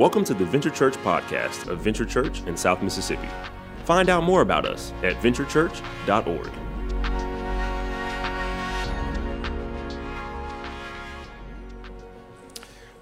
Welcome 0.00 0.24
to 0.24 0.32
the 0.32 0.46
Venture 0.46 0.70
Church 0.70 0.94
podcast 0.94 1.68
of 1.68 1.80
Venture 1.80 2.06
Church 2.06 2.40
in 2.46 2.56
South 2.56 2.80
Mississippi. 2.82 3.28
Find 3.84 4.08
out 4.08 4.24
more 4.24 4.40
about 4.40 4.64
us 4.64 4.94
at 5.02 5.16
venturechurch.org. 5.16 6.50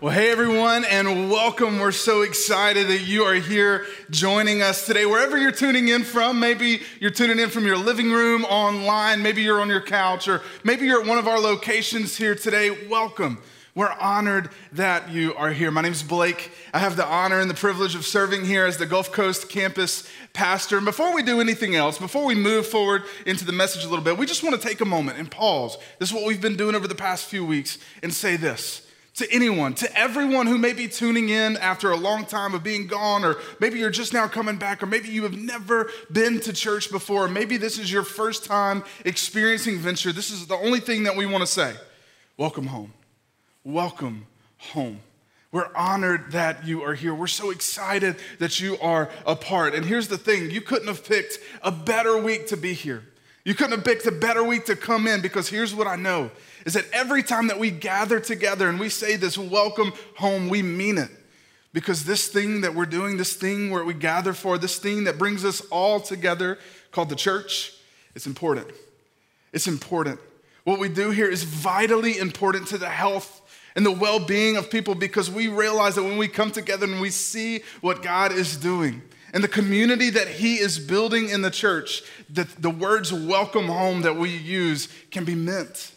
Well, 0.00 0.12
hey 0.12 0.32
everyone, 0.32 0.84
and 0.86 1.30
welcome. 1.30 1.78
We're 1.78 1.92
so 1.92 2.22
excited 2.22 2.88
that 2.88 3.02
you 3.02 3.22
are 3.22 3.34
here 3.34 3.86
joining 4.10 4.60
us 4.60 4.84
today. 4.84 5.06
Wherever 5.06 5.38
you're 5.38 5.52
tuning 5.52 5.86
in 5.86 6.02
from, 6.02 6.40
maybe 6.40 6.80
you're 6.98 7.12
tuning 7.12 7.38
in 7.38 7.48
from 7.48 7.64
your 7.64 7.76
living 7.76 8.10
room, 8.10 8.44
online, 8.44 9.22
maybe 9.22 9.42
you're 9.42 9.60
on 9.60 9.68
your 9.68 9.82
couch, 9.82 10.26
or 10.26 10.42
maybe 10.64 10.86
you're 10.86 11.02
at 11.02 11.06
one 11.06 11.18
of 11.18 11.28
our 11.28 11.38
locations 11.38 12.16
here 12.16 12.34
today. 12.34 12.88
Welcome. 12.88 13.40
We're 13.78 13.94
honored 14.00 14.50
that 14.72 15.08
you 15.08 15.36
are 15.36 15.52
here. 15.52 15.70
My 15.70 15.82
name 15.82 15.92
is 15.92 16.02
Blake. 16.02 16.50
I 16.74 16.80
have 16.80 16.96
the 16.96 17.06
honor 17.06 17.38
and 17.38 17.48
the 17.48 17.54
privilege 17.54 17.94
of 17.94 18.04
serving 18.04 18.44
here 18.44 18.66
as 18.66 18.76
the 18.76 18.86
Gulf 18.86 19.12
Coast 19.12 19.48
campus 19.48 20.02
pastor. 20.32 20.78
And 20.78 20.84
before 20.84 21.14
we 21.14 21.22
do 21.22 21.40
anything 21.40 21.76
else, 21.76 21.96
before 21.96 22.24
we 22.24 22.34
move 22.34 22.66
forward 22.66 23.04
into 23.24 23.44
the 23.44 23.52
message 23.52 23.84
a 23.84 23.88
little 23.88 24.04
bit, 24.04 24.18
we 24.18 24.26
just 24.26 24.42
want 24.42 24.60
to 24.60 24.68
take 24.68 24.80
a 24.80 24.84
moment 24.84 25.18
and 25.18 25.30
pause. 25.30 25.78
This 26.00 26.08
is 26.08 26.14
what 26.16 26.26
we've 26.26 26.40
been 26.40 26.56
doing 26.56 26.74
over 26.74 26.88
the 26.88 26.96
past 26.96 27.26
few 27.26 27.46
weeks 27.46 27.78
and 28.02 28.12
say 28.12 28.34
this 28.36 28.84
to 29.14 29.32
anyone, 29.32 29.74
to 29.74 29.96
everyone 29.96 30.48
who 30.48 30.58
may 30.58 30.72
be 30.72 30.88
tuning 30.88 31.28
in 31.28 31.56
after 31.58 31.92
a 31.92 31.96
long 31.96 32.24
time 32.24 32.54
of 32.54 32.64
being 32.64 32.88
gone, 32.88 33.24
or 33.24 33.36
maybe 33.60 33.78
you're 33.78 33.90
just 33.90 34.12
now 34.12 34.26
coming 34.26 34.56
back, 34.56 34.82
or 34.82 34.86
maybe 34.86 35.08
you 35.08 35.22
have 35.22 35.38
never 35.38 35.88
been 36.10 36.40
to 36.40 36.52
church 36.52 36.90
before, 36.90 37.26
or 37.26 37.28
maybe 37.28 37.56
this 37.56 37.78
is 37.78 37.92
your 37.92 38.02
first 38.02 38.44
time 38.44 38.82
experiencing 39.04 39.78
Venture. 39.78 40.10
This 40.10 40.32
is 40.32 40.48
the 40.48 40.56
only 40.56 40.80
thing 40.80 41.04
that 41.04 41.14
we 41.14 41.26
want 41.26 41.42
to 41.42 41.46
say. 41.46 41.74
Welcome 42.36 42.66
home. 42.66 42.92
Welcome 43.68 44.26
home. 44.56 45.00
We're 45.52 45.68
honored 45.76 46.32
that 46.32 46.66
you 46.66 46.84
are 46.84 46.94
here. 46.94 47.14
We're 47.14 47.26
so 47.26 47.50
excited 47.50 48.16
that 48.38 48.60
you 48.60 48.78
are 48.78 49.10
a 49.26 49.36
part. 49.36 49.74
And 49.74 49.84
here's 49.84 50.08
the 50.08 50.16
thing 50.16 50.50
you 50.50 50.62
couldn't 50.62 50.88
have 50.88 51.04
picked 51.04 51.38
a 51.60 51.70
better 51.70 52.16
week 52.16 52.46
to 52.46 52.56
be 52.56 52.72
here. 52.72 53.04
You 53.44 53.52
couldn't 53.52 53.72
have 53.72 53.84
picked 53.84 54.06
a 54.06 54.10
better 54.10 54.42
week 54.42 54.64
to 54.64 54.74
come 54.74 55.06
in 55.06 55.20
because 55.20 55.50
here's 55.50 55.74
what 55.74 55.86
I 55.86 55.96
know 55.96 56.30
is 56.64 56.72
that 56.72 56.86
every 56.94 57.22
time 57.22 57.48
that 57.48 57.58
we 57.58 57.70
gather 57.70 58.18
together 58.20 58.70
and 58.70 58.80
we 58.80 58.88
say 58.88 59.16
this 59.16 59.36
welcome 59.36 59.92
home, 60.16 60.48
we 60.48 60.62
mean 60.62 60.96
it. 60.96 61.10
Because 61.74 62.06
this 62.06 62.26
thing 62.26 62.62
that 62.62 62.74
we're 62.74 62.86
doing, 62.86 63.18
this 63.18 63.34
thing 63.34 63.68
where 63.68 63.84
we 63.84 63.92
gather 63.92 64.32
for, 64.32 64.56
this 64.56 64.78
thing 64.78 65.04
that 65.04 65.18
brings 65.18 65.44
us 65.44 65.60
all 65.70 66.00
together 66.00 66.58
called 66.90 67.10
the 67.10 67.16
church, 67.16 67.74
it's 68.14 68.26
important. 68.26 68.68
It's 69.52 69.66
important. 69.66 70.20
What 70.64 70.78
we 70.78 70.88
do 70.88 71.10
here 71.10 71.28
is 71.28 71.42
vitally 71.44 72.16
important 72.16 72.68
to 72.68 72.78
the 72.78 72.88
health 72.88 73.37
and 73.78 73.86
the 73.86 73.92
well 73.92 74.18
being 74.18 74.56
of 74.56 74.72
people 74.72 74.96
because 74.96 75.30
we 75.30 75.46
realize 75.46 75.94
that 75.94 76.02
when 76.02 76.18
we 76.18 76.26
come 76.26 76.50
together 76.50 76.84
and 76.84 77.00
we 77.00 77.10
see 77.10 77.60
what 77.80 78.02
God 78.02 78.32
is 78.32 78.56
doing, 78.56 79.00
and 79.32 79.44
the 79.44 79.46
community 79.46 80.10
that 80.10 80.26
he 80.26 80.56
is 80.56 80.80
building 80.80 81.28
in 81.28 81.42
the 81.42 81.50
church, 81.50 82.02
that 82.30 82.48
the 82.60 82.70
words 82.70 83.12
welcome 83.12 83.66
home 83.66 84.02
that 84.02 84.16
we 84.16 84.30
use 84.30 84.88
can 85.12 85.24
be 85.24 85.36
meant. 85.36 85.92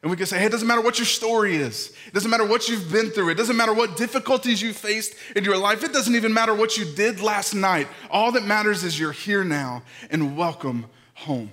And 0.00 0.12
we 0.12 0.16
can 0.16 0.26
say, 0.26 0.38
hey, 0.38 0.46
it 0.46 0.52
doesn't 0.52 0.68
matter 0.68 0.80
what 0.80 1.00
your 1.00 1.06
story 1.06 1.56
is. 1.56 1.92
It 2.06 2.14
doesn't 2.14 2.30
matter 2.30 2.46
what 2.46 2.68
you've 2.68 2.92
been 2.92 3.10
through. 3.10 3.30
It 3.30 3.34
doesn't 3.34 3.56
matter 3.56 3.74
what 3.74 3.96
difficulties 3.96 4.62
you 4.62 4.72
faced 4.72 5.16
in 5.34 5.42
your 5.42 5.58
life. 5.58 5.82
It 5.82 5.92
doesn't 5.92 6.14
even 6.14 6.32
matter 6.32 6.54
what 6.54 6.76
you 6.76 6.84
did 6.84 7.20
last 7.20 7.52
night. 7.52 7.88
All 8.12 8.30
that 8.30 8.44
matters 8.44 8.84
is 8.84 8.96
you're 8.96 9.10
here 9.10 9.42
now 9.42 9.82
and 10.08 10.36
welcome 10.36 10.86
home. 11.14 11.50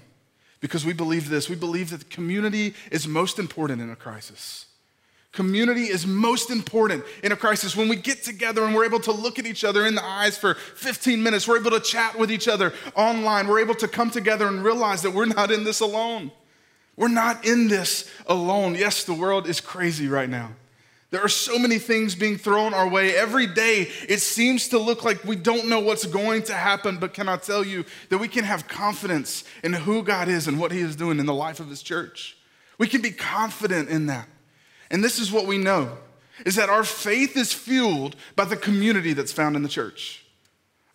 Because 0.59 0.85
we 0.85 0.93
believe 0.93 1.27
this 1.27 1.49
we 1.49 1.55
believe 1.55 1.89
that 1.89 2.11
community 2.11 2.75
is 2.91 3.07
most 3.07 3.39
important 3.39 3.81
in 3.81 3.89
a 3.89 3.95
crisis. 3.95 4.67
Community 5.31 5.83
is 5.83 6.05
most 6.05 6.49
important 6.49 7.05
in 7.23 7.31
a 7.31 7.37
crisis. 7.37 7.75
When 7.75 7.87
we 7.87 7.95
get 7.95 8.21
together 8.21 8.65
and 8.65 8.75
we're 8.75 8.83
able 8.83 8.99
to 9.01 9.13
look 9.13 9.39
at 9.39 9.45
each 9.45 9.63
other 9.63 9.85
in 9.85 9.95
the 9.95 10.03
eyes 10.03 10.37
for 10.37 10.55
15 10.55 11.23
minutes, 11.23 11.47
we're 11.47 11.59
able 11.59 11.71
to 11.71 11.79
chat 11.79 12.19
with 12.19 12.31
each 12.31 12.49
other 12.49 12.73
online, 12.95 13.47
we're 13.47 13.61
able 13.61 13.75
to 13.75 13.87
come 13.87 14.09
together 14.09 14.47
and 14.47 14.61
realize 14.61 15.01
that 15.03 15.11
we're 15.11 15.25
not 15.25 15.49
in 15.49 15.63
this 15.63 15.79
alone. 15.79 16.31
We're 16.97 17.07
not 17.07 17.45
in 17.45 17.69
this 17.69 18.11
alone. 18.27 18.75
Yes, 18.75 19.05
the 19.05 19.13
world 19.13 19.47
is 19.47 19.61
crazy 19.61 20.09
right 20.09 20.29
now. 20.29 20.51
There 21.11 21.23
are 21.23 21.29
so 21.29 21.57
many 21.57 21.77
things 21.77 22.13
being 22.15 22.37
thrown 22.37 22.73
our 22.73 22.87
way. 22.87 23.15
Every 23.15 23.47
day, 23.47 23.89
it 24.07 24.19
seems 24.19 24.69
to 24.69 24.79
look 24.79 25.03
like 25.03 25.23
we 25.23 25.35
don't 25.35 25.67
know 25.67 25.79
what's 25.79 26.05
going 26.05 26.43
to 26.43 26.53
happen, 26.53 26.97
but 26.97 27.13
can 27.13 27.29
I 27.29 27.37
tell 27.37 27.65
you 27.65 27.85
that 28.09 28.17
we 28.17 28.29
can 28.29 28.45
have 28.45 28.67
confidence 28.67 29.43
in 29.63 29.73
who 29.73 30.03
God 30.03 30.27
is 30.27 30.47
and 30.47 30.59
what 30.59 30.71
He 30.71 30.79
is 30.79 30.95
doing 30.95 31.19
in 31.19 31.25
the 31.25 31.33
life 31.33 31.59
of 31.59 31.69
His 31.69 31.81
church? 31.81 32.37
We 32.77 32.87
can 32.87 33.01
be 33.01 33.11
confident 33.11 33.89
in 33.89 34.05
that. 34.07 34.27
And 34.91 35.03
this 35.03 35.17
is 35.17 35.31
what 35.31 35.47
we 35.47 35.57
know 35.57 35.97
is 36.45 36.55
that 36.55 36.69
our 36.69 36.83
faith 36.83 37.37
is 37.37 37.53
fueled 37.53 38.15
by 38.35 38.45
the 38.45 38.57
community 38.57 39.13
that's 39.13 39.31
found 39.31 39.55
in 39.55 39.63
the 39.63 39.69
church. 39.69 40.25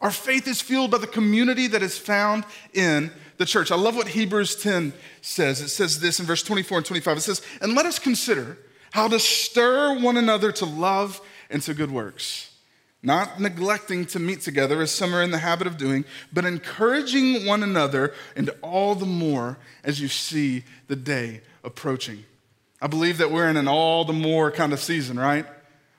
Our 0.00 0.10
faith 0.10 0.46
is 0.46 0.60
fueled 0.60 0.90
by 0.90 0.98
the 0.98 1.06
community 1.06 1.66
that 1.68 1.82
is 1.82 1.96
found 1.96 2.44
in 2.74 3.10
the 3.38 3.46
church. 3.46 3.70
I 3.70 3.76
love 3.76 3.96
what 3.96 4.08
Hebrews 4.08 4.56
10 4.56 4.92
says. 5.22 5.60
It 5.60 5.68
says 5.68 6.00
this 6.00 6.20
in 6.20 6.26
verse 6.26 6.42
24 6.42 6.78
and 6.78 6.86
25. 6.86 7.16
It 7.16 7.20
says, 7.22 7.42
And 7.60 7.74
let 7.74 7.86
us 7.86 7.98
consider 7.98 8.58
how 8.90 9.08
to 9.08 9.18
stir 9.18 9.98
one 9.98 10.16
another 10.16 10.52
to 10.52 10.64
love 10.64 11.20
and 11.48 11.62
to 11.62 11.74
good 11.74 11.90
works, 11.90 12.50
not 13.02 13.40
neglecting 13.40 14.04
to 14.06 14.18
meet 14.18 14.40
together 14.40 14.82
as 14.82 14.90
some 14.90 15.14
are 15.14 15.22
in 15.22 15.30
the 15.30 15.38
habit 15.38 15.66
of 15.66 15.78
doing, 15.78 16.04
but 16.32 16.44
encouraging 16.44 17.46
one 17.46 17.62
another, 17.62 18.12
and 18.34 18.50
all 18.62 18.94
the 18.94 19.06
more 19.06 19.58
as 19.84 20.00
you 20.00 20.08
see 20.08 20.64
the 20.88 20.96
day 20.96 21.40
approaching. 21.64 22.24
I 22.80 22.86
believe 22.88 23.18
that 23.18 23.30
we're 23.30 23.48
in 23.48 23.56
an 23.56 23.68
all 23.68 24.04
the 24.04 24.12
more 24.12 24.50
kind 24.50 24.72
of 24.72 24.80
season, 24.80 25.18
right? 25.18 25.46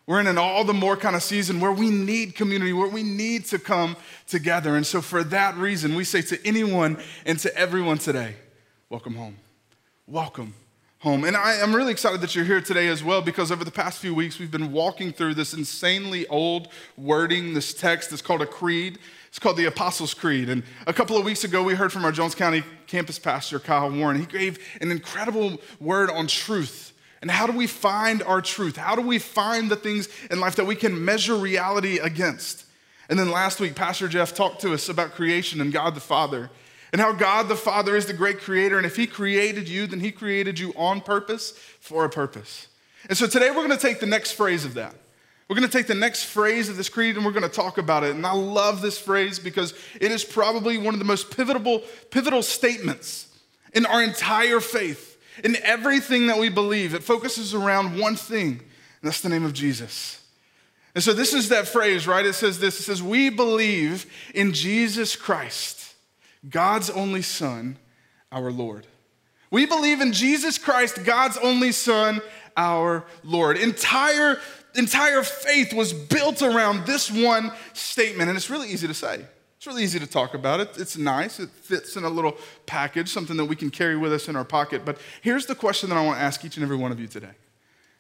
We're 0.06 0.20
in 0.22 0.28
an 0.28 0.38
all 0.38 0.64
the 0.64 0.74
more 0.74 0.96
kind 0.96 1.16
of 1.16 1.24
season 1.24 1.60
where 1.60 1.72
we 1.72 1.90
need 1.90 2.36
community, 2.36 2.72
where 2.72 2.88
we 2.88 3.04
need 3.04 3.46
to 3.46 3.60
come 3.60 3.98
together. 4.28 4.76
And 4.76 4.86
so, 4.86 5.02
for 5.02 5.24
that 5.26 5.58
reason, 5.58 5.96
we 5.96 6.04
say 6.04 6.22
to 6.24 6.48
anyone 6.48 6.98
and 7.26 7.38
to 7.40 7.56
everyone 7.58 7.98
today, 7.98 8.36
welcome 8.90 9.16
home. 9.16 9.38
Welcome 10.06 10.54
home. 11.00 11.26
And 11.26 11.36
I, 11.36 11.56
am 11.56 11.76
really 11.76 11.92
excited 11.92 12.22
that 12.22 12.36
you're 12.36 12.46
here 12.46 12.62
today 12.62 12.88
as 12.88 13.04
well 13.04 13.22
because 13.22 13.52
over 13.52 13.64
the 13.64 13.72
past 13.72 14.00
few 14.00 14.16
weeks, 14.16 14.40
we've 14.40 14.52
been 14.52 14.72
walking 14.72 15.12
through 15.12 15.34
this 15.34 15.54
insanely 15.54 16.26
old 16.28 16.70
wording, 16.96 17.54
this 17.54 17.74
text 17.74 18.10
that's 18.10 18.22
called 18.22 18.42
a 18.42 18.48
creed. 18.48 19.00
It's 19.38 19.44
called 19.44 19.58
the 19.58 19.66
Apostles' 19.66 20.16
Creed. 20.16 20.50
And 20.50 20.64
a 20.88 20.94
couple 20.94 21.16
of 21.16 21.24
weeks 21.24 21.44
ago, 21.44 21.62
we 21.62 21.76
heard 21.76 21.94
from 21.94 22.04
our 22.04 22.12
Jones 22.12 22.34
County 22.34 22.64
campus 22.88 23.20
pastor, 23.20 23.60
Kyle 23.60 23.92
Warren. 23.92 24.20
He 24.20 24.26
gave 24.26 24.58
an 24.82 24.90
incredible 24.90 25.62
word 25.80 26.10
on 26.10 26.26
truth 26.26 26.92
and 27.22 27.30
how 27.30 27.46
do 27.46 27.56
we 27.56 27.68
find 27.68 28.24
our 28.24 28.42
truth? 28.42 28.78
How 28.78 28.96
do 28.96 29.04
we 29.04 29.20
find 29.20 29.70
the 29.70 29.76
things 29.76 30.10
in 30.32 30.40
life 30.40 30.56
that 30.56 30.66
we 30.66 30.76
can 30.76 31.06
measure 31.06 31.36
reality 31.36 32.00
against? 32.00 32.66
And 33.10 33.20
then 33.20 33.30
last 33.30 33.60
week, 33.60 33.76
Pastor 33.76 34.08
Jeff 34.08 34.34
talked 34.34 34.62
to 34.62 34.74
us 34.74 34.90
about 34.90 35.12
creation 35.12 35.62
and 35.62 35.72
God 35.72 35.94
the 35.94 36.02
Father 36.02 36.50
and 36.92 37.00
how 37.00 37.12
God 37.12 37.48
the 37.48 37.56
Father 37.56 37.96
is 37.96 38.08
the 38.08 38.14
great 38.14 38.40
creator. 38.40 38.78
And 38.78 38.88
if 38.88 38.96
He 38.96 39.06
created 39.06 39.70
you, 39.70 39.86
then 39.86 40.00
He 40.00 40.12
created 40.12 40.58
you 40.58 40.74
on 40.76 41.00
purpose 41.00 41.52
for 41.80 42.06
a 42.06 42.10
purpose. 42.10 42.70
And 43.08 43.16
so 43.16 43.28
today 43.28 43.50
we're 43.50 43.68
going 43.68 43.70
to 43.70 43.78
take 43.78 44.00
the 44.00 44.08
next 44.08 44.32
phrase 44.32 44.66
of 44.66 44.74
that. 44.74 44.96
We're 45.48 45.56
going 45.56 45.70
to 45.70 45.78
take 45.78 45.88
the 45.88 45.96
next 45.96 46.26
phrase 46.26 46.68
of 46.68 46.76
this 46.76 46.90
creed 46.90 47.16
and 47.16 47.26
we're 47.26 47.32
going 47.32 47.44
to 47.44 47.50
talk 47.50 47.78
about 47.78 48.04
it. 48.04 48.16
And 48.16 48.26
I 48.26 48.34
love 48.34 48.82
this 48.82 48.98
phrase 49.00 49.40
because 49.40 49.74
it 50.00 50.12
is 50.12 50.26
probably 50.26 50.78
one 50.78 50.94
of 50.94 51.00
the 51.00 51.06
most 51.06 51.36
pivotal, 51.36 51.84
pivotal 52.12 52.44
statements 52.44 53.28
in 53.74 53.86
our 53.86 54.04
entire 54.04 54.60
faith. 54.60 55.18
In 55.44 55.56
everything 55.58 56.28
that 56.28 56.40
we 56.40 56.50
believe, 56.50 56.94
it 56.94 57.04
focuses 57.04 57.54
around 57.54 57.98
one 57.98 58.16
thing, 58.16 58.50
and 58.50 58.60
that's 59.04 59.22
the 59.22 59.30
name 59.30 59.46
of 59.46 59.54
Jesus. 59.54 60.24
And 60.96 61.04
so 61.04 61.14
this 61.14 61.32
is 61.32 61.50
that 61.50 61.68
phrase, 61.68 62.08
right? 62.08 62.26
It 62.26 62.34
says 62.34 62.58
this 62.58 62.80
it 62.80 62.84
says, 62.84 63.04
We 63.04 63.30
believe 63.30 64.08
in 64.34 64.52
Jesus 64.52 65.16
Christ, 65.16 65.94
God's 66.50 66.90
only 66.90 67.22
Son, 67.22 67.78
our 68.32 68.52
Lord. 68.52 68.88
We 69.52 69.68
believe 69.68 70.02
in 70.02 70.12
Jesus 70.12 70.58
Christ, 70.58 71.04
God's 71.06 71.38
only 71.38 71.72
Son, 71.72 72.20
our 72.58 73.06
Lord. 73.24 73.58
Entire, 73.58 74.40
entire 74.78 75.24
faith 75.24 75.74
was 75.74 75.94
built 75.94 76.42
around 76.42 76.86
this 76.86 77.12
one 77.12 77.52
statement, 77.74 78.30
and 78.30 78.38
it's 78.38 78.50
really 78.50 78.70
easy 78.70 78.88
to 78.88 78.94
say. 78.94 79.26
It's 79.58 79.66
really 79.66 79.84
easy 79.84 80.00
to 80.00 80.08
talk 80.08 80.36
about 80.36 80.60
it. 80.60 80.78
It's 80.78 80.98
nice. 80.98 81.40
It 81.40 81.50
fits 81.50 81.96
in 81.96 82.04
a 82.04 82.10
little 82.10 82.38
package, 82.68 83.10
something 83.10 83.38
that 83.38 83.46
we 83.46 83.56
can 83.56 83.72
carry 83.72 83.98
with 83.98 84.14
us 84.14 84.28
in 84.28 84.36
our 84.36 84.46
pocket. 84.46 84.86
But 84.86 85.00
here's 85.22 85.48
the 85.48 85.56
question 85.56 85.90
that 85.90 85.96
I 85.98 86.06
want 86.06 86.20
to 86.20 86.24
ask 86.24 86.46
each 86.46 86.58
and 86.58 86.64
every 86.64 86.78
one 86.78 86.92
of 86.92 87.00
you 87.00 87.08
today, 87.08 87.32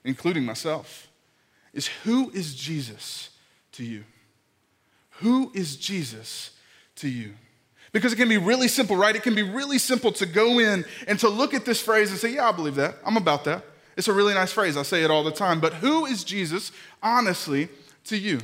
including 0.03 0.45
myself, 0.45 1.07
is 1.73 1.87
who 2.03 2.29
is 2.31 2.53
Jesus 2.53 3.31
to 3.73 3.83
you? 3.83 4.03
Who 5.21 5.51
is 5.55 5.77
Jesus 5.77 6.51
to 6.97 7.09
you? 7.09 7.33
Because 7.91 8.13
it 8.13 8.17
can 8.17 8.29
be 8.29 8.37
really 8.37 8.67
simple, 8.67 8.95
right? 8.95 9.15
It 9.15 9.23
can 9.23 9.33
be 9.33 9.41
really 9.41 9.79
simple 9.79 10.11
to 10.13 10.27
go 10.27 10.59
in 10.59 10.85
and 11.07 11.17
to 11.19 11.29
look 11.29 11.55
at 11.55 11.65
this 11.65 11.81
phrase 11.81 12.11
and 12.11 12.19
say, 12.19 12.35
Yeah, 12.35 12.49
I 12.49 12.51
believe 12.51 12.75
that. 12.75 12.97
I'm 13.03 13.17
about 13.17 13.45
that. 13.45 13.63
It's 13.97 14.07
a 14.07 14.13
really 14.13 14.35
nice 14.35 14.51
phrase. 14.53 14.77
I 14.77 14.83
say 14.83 15.03
it 15.03 15.11
all 15.11 15.23
the 15.23 15.31
time. 15.31 15.59
But 15.59 15.73
who 15.73 16.05
is 16.05 16.23
Jesus, 16.23 16.71
honestly, 17.01 17.67
to 18.05 18.17
you? 18.17 18.39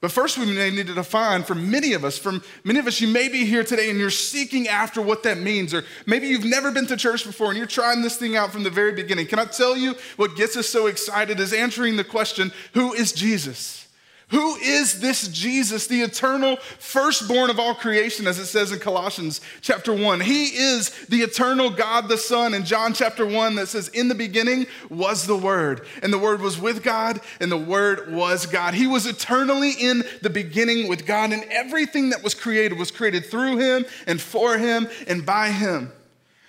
But 0.00 0.12
first, 0.12 0.38
we 0.38 0.46
may 0.46 0.70
need 0.70 0.86
to 0.86 0.94
define 0.94 1.42
for 1.42 1.56
many 1.56 1.92
of 1.92 2.04
us, 2.04 2.16
from 2.16 2.40
many 2.62 2.78
of 2.78 2.86
us, 2.86 3.00
you 3.00 3.08
may 3.08 3.28
be 3.28 3.44
here 3.44 3.64
today 3.64 3.90
and 3.90 3.98
you're 3.98 4.10
seeking 4.10 4.68
after 4.68 5.02
what 5.02 5.24
that 5.24 5.38
means, 5.38 5.74
or 5.74 5.84
maybe 6.06 6.28
you've 6.28 6.44
never 6.44 6.70
been 6.70 6.86
to 6.86 6.96
church 6.96 7.26
before 7.26 7.48
and 7.48 7.58
you're 7.58 7.66
trying 7.66 8.00
this 8.00 8.16
thing 8.16 8.36
out 8.36 8.52
from 8.52 8.62
the 8.62 8.70
very 8.70 8.92
beginning. 8.92 9.26
Can 9.26 9.40
I 9.40 9.44
tell 9.44 9.76
you 9.76 9.96
what 10.16 10.36
gets 10.36 10.56
us 10.56 10.68
so 10.68 10.86
excited 10.86 11.40
is 11.40 11.52
answering 11.52 11.96
the 11.96 12.04
question 12.04 12.52
who 12.74 12.92
is 12.92 13.12
Jesus? 13.12 13.87
Who 14.30 14.56
is 14.56 15.00
this 15.00 15.26
Jesus, 15.28 15.86
the 15.86 16.02
eternal 16.02 16.56
firstborn 16.56 17.48
of 17.48 17.58
all 17.58 17.74
creation, 17.74 18.26
as 18.26 18.38
it 18.38 18.44
says 18.44 18.72
in 18.72 18.78
Colossians 18.78 19.40
chapter 19.62 19.90
1? 19.90 20.20
He 20.20 20.48
is 20.48 20.90
the 21.06 21.22
eternal 21.22 21.70
God 21.70 22.08
the 22.08 22.18
Son 22.18 22.52
in 22.52 22.66
John 22.66 22.92
chapter 22.92 23.24
1 23.24 23.54
that 23.54 23.68
says, 23.68 23.88
In 23.88 24.08
the 24.08 24.14
beginning 24.14 24.66
was 24.90 25.26
the 25.26 25.36
Word, 25.36 25.86
and 26.02 26.12
the 26.12 26.18
Word 26.18 26.42
was 26.42 26.60
with 26.60 26.82
God, 26.82 27.20
and 27.40 27.50
the 27.50 27.56
Word 27.56 28.12
was 28.12 28.44
God. 28.44 28.74
He 28.74 28.86
was 28.86 29.06
eternally 29.06 29.70
in 29.70 30.04
the 30.20 30.30
beginning 30.30 30.88
with 30.88 31.06
God, 31.06 31.32
and 31.32 31.44
everything 31.44 32.10
that 32.10 32.22
was 32.22 32.34
created 32.34 32.78
was 32.78 32.90
created 32.90 33.24
through 33.24 33.56
Him 33.56 33.86
and 34.06 34.20
for 34.20 34.58
Him 34.58 34.88
and 35.06 35.24
by 35.24 35.48
Him. 35.48 35.90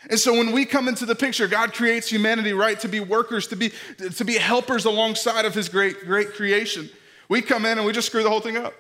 And 0.10 0.20
so 0.20 0.34
when 0.34 0.52
we 0.52 0.66
come 0.66 0.90
into 0.90 1.06
the 1.06 1.16
picture, 1.16 1.48
God 1.48 1.72
creates 1.72 2.10
humanity, 2.10 2.52
right, 2.52 2.80
to 2.82 2.90
be 2.90 3.00
workers, 3.00 3.48
to 3.48 3.56
be, 3.56 3.72
to 4.16 4.26
be 4.26 4.34
helpers 4.34 4.84
alongside 4.84 5.46
of 5.46 5.54
His 5.54 5.70
great, 5.70 6.06
great 6.06 6.34
creation. 6.34 6.90
We 7.30 7.42
come 7.44 7.66
in 7.66 7.78
and 7.78 7.86
we 7.86 7.94
just 7.94 8.08
screw 8.08 8.24
the 8.24 8.30
whole 8.30 8.42
thing 8.42 8.58
up. 8.58 8.74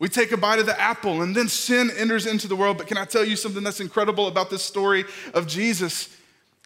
We 0.00 0.08
take 0.08 0.32
a 0.32 0.36
bite 0.36 0.58
of 0.58 0.66
the 0.66 0.78
apple 0.78 1.22
and 1.22 1.34
then 1.34 1.48
sin 1.48 1.90
enters 1.96 2.26
into 2.26 2.48
the 2.48 2.56
world. 2.56 2.76
But 2.76 2.88
can 2.88 2.98
I 2.98 3.04
tell 3.04 3.24
you 3.24 3.36
something 3.36 3.62
that's 3.62 3.80
incredible 3.80 4.26
about 4.26 4.50
this 4.50 4.62
story 4.62 5.04
of 5.32 5.46
Jesus? 5.46 6.14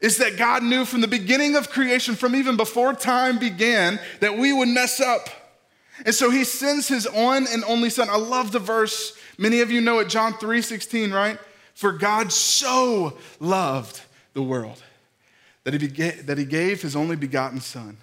Is 0.00 0.16
that 0.18 0.38
God 0.38 0.62
knew 0.62 0.84
from 0.84 1.02
the 1.02 1.08
beginning 1.08 1.54
of 1.54 1.70
creation, 1.70 2.14
from 2.14 2.34
even 2.34 2.56
before 2.56 2.94
time 2.94 3.38
began, 3.38 4.00
that 4.20 4.38
we 4.38 4.52
would 4.52 4.68
mess 4.68 5.00
up. 5.00 5.28
And 6.06 6.14
so 6.14 6.30
he 6.30 6.44
sends 6.44 6.88
his 6.88 7.06
one 7.10 7.46
and 7.50 7.64
only 7.64 7.90
son. 7.90 8.08
I 8.08 8.16
love 8.16 8.52
the 8.52 8.60
verse. 8.60 9.16
Many 9.36 9.60
of 9.60 9.70
you 9.70 9.80
know 9.80 9.98
it, 9.98 10.08
John 10.08 10.32
3 10.34 10.62
16, 10.62 11.12
right? 11.12 11.38
For 11.74 11.92
God 11.92 12.32
so 12.32 13.18
loved 13.40 14.00
the 14.32 14.42
world 14.42 14.82
that 15.64 15.80
he, 15.80 15.86
that 15.88 16.38
he 16.38 16.44
gave 16.44 16.80
his 16.80 16.96
only 16.96 17.16
begotten 17.16 17.60
son 17.60 17.98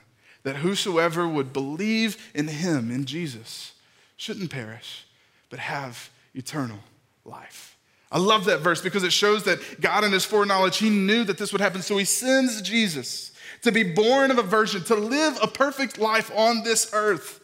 that 0.46 0.58
whosoever 0.58 1.28
would 1.28 1.52
believe 1.52 2.32
in 2.36 2.48
him, 2.48 2.92
in 2.92 3.06
Jesus, 3.06 3.74
shouldn't 4.16 4.52
perish, 4.52 5.04
but 5.50 5.58
have 5.58 6.12
eternal 6.36 6.78
life. 7.26 7.76
I 8.12 8.20
love 8.20 8.46
that 8.46 8.60
verse 8.60 8.80
because 8.80 9.04
it 9.04 9.12
shows 9.12 9.44
that 9.46 9.82
God, 9.82 10.04
in 10.04 10.12
his 10.12 10.24
foreknowledge, 10.24 10.78
he 10.78 10.92
knew 10.92 11.24
that 11.24 11.40
this 11.40 11.52
would 11.52 11.62
happen. 11.62 11.82
So 11.82 11.98
he 11.98 12.06
sends 12.06 12.62
Jesus 12.62 13.32
to 13.64 13.72
be 13.72 13.82
born 13.82 14.30
of 14.30 14.38
a 14.38 14.44
virgin, 14.44 14.84
to 14.84 14.96
live 14.96 15.36
a 15.42 15.48
perfect 15.48 15.98
life 15.98 16.32
on 16.36 16.64
this 16.64 16.92
earth 16.94 17.42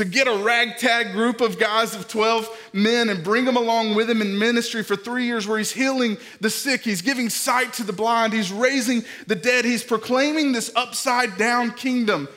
to 0.00 0.06
get 0.06 0.26
a 0.26 0.42
ragtag 0.42 1.12
group 1.12 1.42
of 1.42 1.58
guys 1.58 1.94
of 1.94 2.08
12 2.08 2.70
men 2.72 3.10
and 3.10 3.22
bring 3.22 3.44
them 3.44 3.58
along 3.58 3.94
with 3.94 4.08
him 4.08 4.22
in 4.22 4.38
ministry 4.38 4.82
for 4.82 4.96
three 4.96 5.26
years 5.26 5.46
where 5.46 5.58
he's 5.58 5.72
healing 5.72 6.16
the 6.40 6.48
sick, 6.48 6.80
he's 6.80 7.02
giving 7.02 7.28
sight 7.28 7.74
to 7.74 7.82
the 7.82 7.92
blind, 7.92 8.32
he's 8.32 8.50
raising 8.50 9.04
the 9.26 9.34
dead, 9.34 9.66
he's 9.66 9.84
proclaiming 9.84 10.52
this 10.52 10.72
upside 10.74 11.36
down 11.36 11.72
kingdom 11.72 12.30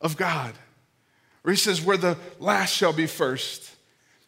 of 0.00 0.16
God. 0.16 0.54
Where 1.42 1.52
he 1.52 1.58
says, 1.58 1.82
Where 1.82 1.96
the 1.96 2.16
last 2.38 2.72
shall 2.72 2.92
be 2.92 3.08
first. 3.08 3.74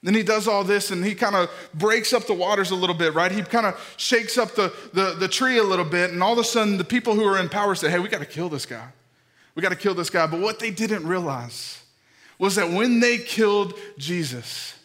Then 0.03 0.15
he 0.15 0.25
does 0.25 0.49
all 0.49 0.65
this 0.65 0.91
and 0.91 1.05
he 1.05 1.15
kind 1.15 1.37
of 1.37 1.49
breaks 1.75 2.13
up 2.13 2.27
the 2.27 2.35
waters 2.35 2.73
a 2.73 2.75
little 2.75 2.97
bit, 2.97 3.15
right? 3.15 3.31
He 3.31 3.43
kind 3.43 3.67
of 3.67 3.95
shakes 3.97 4.37
up 4.37 4.57
the, 4.57 4.75
the, 4.93 5.15
the 5.15 5.29
tree 5.29 5.59
a 5.59 5.63
little 5.63 5.85
bit, 5.85 6.11
and 6.11 6.21
all 6.21 6.33
of 6.33 6.39
a 6.41 6.45
sudden 6.45 6.79
the 6.79 6.85
people 6.85 7.15
who 7.15 7.25
are 7.25 7.39
in 7.39 7.49
power 7.49 7.77
say, 7.77 7.89
Hey, 7.89 8.01
we 8.01 8.09
got 8.09 8.19
to 8.19 8.27
kill 8.27 8.49
this 8.49 8.67
guy. 8.67 8.89
We 9.55 9.63
got 9.63 9.69
to 9.69 9.77
kill 9.77 9.95
this 9.95 10.11
guy. 10.11 10.27
But 10.27 10.41
what 10.41 10.59
they 10.59 10.73
didn't 10.73 11.07
realize 11.07 11.82
was 12.43 12.57
that 12.57 12.73
when 12.73 12.99
they 12.99 13.19
killed 13.19 13.73
Jesus, 13.97 14.77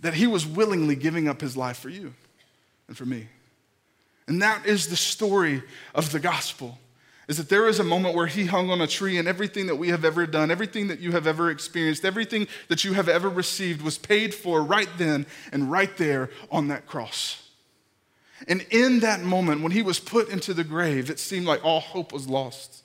that 0.00 0.14
he 0.14 0.26
was 0.26 0.46
willingly 0.46 0.96
giving 0.96 1.28
up 1.28 1.38
his 1.38 1.54
life 1.54 1.76
for 1.76 1.90
you 1.90 2.14
and 2.88 2.96
for 2.96 3.04
me. 3.04 3.28
And 4.26 4.40
that 4.40 4.64
is 4.64 4.86
the 4.86 4.96
story 4.96 5.62
of 5.94 6.12
the 6.12 6.18
gospel. 6.18 6.78
Is 7.28 7.36
that 7.36 7.50
there 7.50 7.68
is 7.68 7.78
a 7.78 7.84
moment 7.84 8.14
where 8.14 8.26
he 8.26 8.46
hung 8.46 8.70
on 8.70 8.80
a 8.80 8.86
tree 8.86 9.18
and 9.18 9.28
everything 9.28 9.66
that 9.66 9.76
we 9.76 9.88
have 9.88 10.02
ever 10.02 10.26
done, 10.26 10.50
everything 10.50 10.88
that 10.88 10.98
you 10.98 11.12
have 11.12 11.26
ever 11.26 11.50
experienced, 11.50 12.06
everything 12.06 12.48
that 12.68 12.84
you 12.84 12.94
have 12.94 13.10
ever 13.10 13.28
received 13.28 13.82
was 13.82 13.98
paid 13.98 14.34
for 14.34 14.62
right 14.62 14.88
then 14.96 15.26
and 15.52 15.70
right 15.70 15.94
there 15.98 16.30
on 16.50 16.68
that 16.68 16.86
cross. 16.86 17.50
And 18.48 18.64
in 18.70 19.00
that 19.00 19.20
moment, 19.20 19.60
when 19.60 19.72
he 19.72 19.82
was 19.82 20.00
put 20.00 20.30
into 20.30 20.54
the 20.54 20.64
grave, 20.64 21.10
it 21.10 21.18
seemed 21.18 21.44
like 21.44 21.62
all 21.62 21.80
hope 21.80 22.14
was 22.14 22.26
lost. 22.26 22.82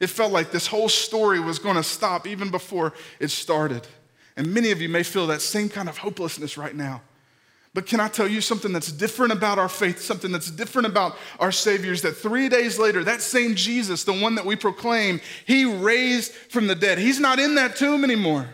It 0.00 0.08
felt 0.08 0.32
like 0.32 0.50
this 0.50 0.66
whole 0.66 0.88
story 0.88 1.40
was 1.40 1.58
going 1.58 1.76
to 1.76 1.82
stop 1.82 2.26
even 2.26 2.50
before 2.50 2.94
it 3.18 3.28
started. 3.28 3.86
And 4.36 4.54
many 4.54 4.70
of 4.70 4.80
you 4.80 4.88
may 4.88 5.02
feel 5.02 5.26
that 5.28 5.40
same 5.40 5.68
kind 5.68 5.88
of 5.88 5.98
hopelessness 5.98 6.56
right 6.56 6.74
now. 6.74 7.02
But 7.74 7.86
can 7.86 8.00
I 8.00 8.08
tell 8.08 8.26
you 8.26 8.40
something 8.40 8.72
that's 8.72 8.90
different 8.90 9.32
about 9.32 9.58
our 9.58 9.68
faith, 9.68 10.00
something 10.00 10.32
that's 10.32 10.50
different 10.50 10.86
about 10.86 11.16
our 11.38 11.52
Saviors? 11.52 12.02
That 12.02 12.16
three 12.16 12.48
days 12.48 12.78
later, 12.78 13.04
that 13.04 13.20
same 13.20 13.54
Jesus, 13.54 14.04
the 14.04 14.12
one 14.12 14.36
that 14.36 14.46
we 14.46 14.56
proclaim, 14.56 15.20
he 15.44 15.64
raised 15.64 16.32
from 16.32 16.66
the 16.66 16.74
dead. 16.74 16.98
He's 16.98 17.20
not 17.20 17.38
in 17.38 17.56
that 17.56 17.76
tomb 17.76 18.04
anymore. 18.04 18.48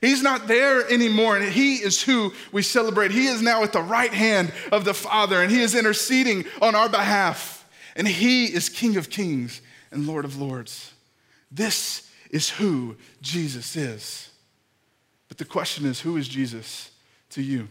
He's 0.00 0.22
not 0.22 0.46
there 0.46 0.88
anymore, 0.90 1.36
and 1.36 1.50
He 1.50 1.76
is 1.76 2.02
who 2.02 2.32
we 2.52 2.62
celebrate. 2.62 3.12
He 3.12 3.28
is 3.28 3.40
now 3.40 3.62
at 3.62 3.72
the 3.72 3.80
right 3.80 4.12
hand 4.12 4.52
of 4.70 4.84
the 4.84 4.92
Father, 4.92 5.40
and 5.40 5.50
He 5.50 5.62
is 5.62 5.74
interceding 5.74 6.44
on 6.60 6.74
our 6.74 6.88
behalf. 6.88 7.66
And 7.96 8.06
He 8.06 8.44
is 8.46 8.68
King 8.68 8.98
of 8.98 9.08
Kings 9.08 9.62
and 9.90 10.06
Lord 10.06 10.24
of 10.24 10.40
Lords. 10.40 10.92
This 11.50 12.10
is 12.30 12.50
who 12.50 12.96
Jesus 13.20 13.76
is. 13.76 14.30
But 15.28 15.38
the 15.38 15.44
question 15.44 15.86
is 15.86 16.00
who 16.00 16.16
is 16.16 16.28
Jesus 16.28 16.90
to 17.30 17.42
you? 17.42 17.68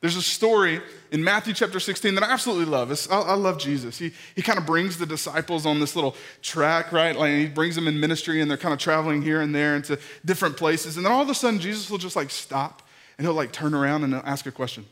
There's 0.00 0.16
a 0.16 0.22
story 0.22 0.80
in 1.10 1.24
Matthew 1.24 1.54
chapter 1.54 1.80
16 1.80 2.14
that 2.14 2.22
I 2.22 2.30
absolutely 2.30 2.66
love. 2.66 2.92
I, 3.10 3.16
I, 3.16 3.34
love 3.34 3.58
Jesus. 3.58 3.98
He, 3.98 4.12
he 4.34 4.42
kind 4.42 4.58
of 4.58 4.66
brings 4.66 4.98
the 4.98 5.06
disciples 5.06 5.64
on 5.64 5.80
this 5.80 5.96
little 5.96 6.14
track, 6.42 6.92
right? 6.92 7.16
Like 7.16 7.32
he 7.32 7.46
brings 7.46 7.74
them 7.74 7.88
in 7.88 7.98
ministry 7.98 8.40
and 8.40 8.50
they're 8.50 8.58
kind 8.58 8.74
of 8.74 8.78
traveling 8.78 9.22
here 9.22 9.40
and 9.40 9.54
there 9.54 9.74
into 9.74 9.98
different 10.24 10.58
places. 10.58 10.96
And 10.96 11.04
then 11.04 11.12
all 11.12 11.22
of 11.22 11.30
a 11.30 11.34
sudden, 11.34 11.58
Jesus 11.58 11.90
will 11.90 11.98
just 11.98 12.14
like 12.14 12.30
stop 12.30 12.82
and 13.16 13.26
he'll 13.26 13.34
like 13.34 13.52
turn 13.52 13.74
around 13.74 14.04
and 14.04 14.14
ask 14.14 14.46
a 14.46 14.52
question. 14.52 14.84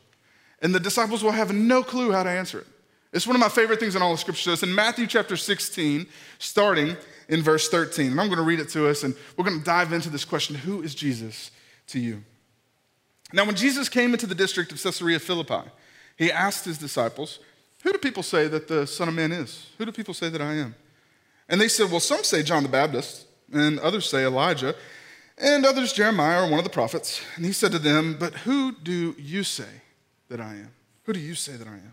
And 0.62 0.74
the 0.74 0.80
disciples 0.80 1.22
will 1.22 1.32
have 1.32 1.54
no 1.54 1.82
clue 1.82 2.10
how 2.10 2.22
to 2.22 2.30
answer 2.30 2.60
it. 2.60 2.66
It's 3.14 3.28
one 3.28 3.36
of 3.36 3.40
my 3.40 3.48
favorite 3.48 3.78
things 3.78 3.94
in 3.94 4.02
all 4.02 4.12
of 4.12 4.18
Scripture. 4.18 4.52
It's 4.52 4.64
in 4.64 4.74
Matthew 4.74 5.06
chapter 5.06 5.36
16, 5.36 6.04
starting 6.40 6.96
in 7.28 7.42
verse 7.42 7.68
13. 7.68 8.10
And 8.10 8.20
I'm 8.20 8.26
going 8.26 8.38
to 8.38 8.44
read 8.44 8.58
it 8.58 8.68
to 8.70 8.88
us, 8.88 9.04
and 9.04 9.14
we're 9.36 9.44
going 9.44 9.60
to 9.60 9.64
dive 9.64 9.92
into 9.92 10.10
this 10.10 10.24
question 10.24 10.56
Who 10.56 10.82
is 10.82 10.96
Jesus 10.96 11.52
to 11.88 12.00
you? 12.00 12.24
Now, 13.32 13.46
when 13.46 13.54
Jesus 13.54 13.88
came 13.88 14.14
into 14.14 14.26
the 14.26 14.34
district 14.34 14.72
of 14.72 14.82
Caesarea 14.82 15.20
Philippi, 15.20 15.70
he 16.16 16.32
asked 16.32 16.64
his 16.64 16.76
disciples, 16.76 17.38
Who 17.84 17.92
do 17.92 17.98
people 17.98 18.24
say 18.24 18.48
that 18.48 18.66
the 18.66 18.84
Son 18.84 19.06
of 19.06 19.14
Man 19.14 19.30
is? 19.30 19.70
Who 19.78 19.84
do 19.84 19.92
people 19.92 20.14
say 20.14 20.28
that 20.28 20.42
I 20.42 20.54
am? 20.54 20.74
And 21.48 21.60
they 21.60 21.68
said, 21.68 21.92
Well, 21.92 22.00
some 22.00 22.24
say 22.24 22.42
John 22.42 22.64
the 22.64 22.68
Baptist, 22.68 23.26
and 23.52 23.78
others 23.78 24.08
say 24.08 24.24
Elijah, 24.24 24.74
and 25.38 25.64
others 25.64 25.92
Jeremiah 25.92 26.44
or 26.44 26.50
one 26.50 26.58
of 26.58 26.64
the 26.64 26.70
prophets. 26.70 27.22
And 27.36 27.44
he 27.44 27.52
said 27.52 27.70
to 27.70 27.78
them, 27.78 28.16
But 28.18 28.34
who 28.38 28.72
do 28.72 29.14
you 29.20 29.44
say 29.44 29.82
that 30.28 30.40
I 30.40 30.54
am? 30.54 30.72
Who 31.04 31.12
do 31.12 31.20
you 31.20 31.36
say 31.36 31.52
that 31.52 31.68
I 31.68 31.74
am? 31.74 31.92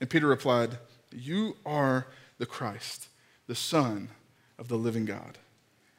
And 0.00 0.08
Peter 0.08 0.26
replied, 0.26 0.78
You 1.12 1.56
are 1.66 2.06
the 2.38 2.46
Christ, 2.46 3.08
the 3.46 3.54
Son 3.54 4.08
of 4.58 4.68
the 4.68 4.76
living 4.76 5.04
God. 5.04 5.38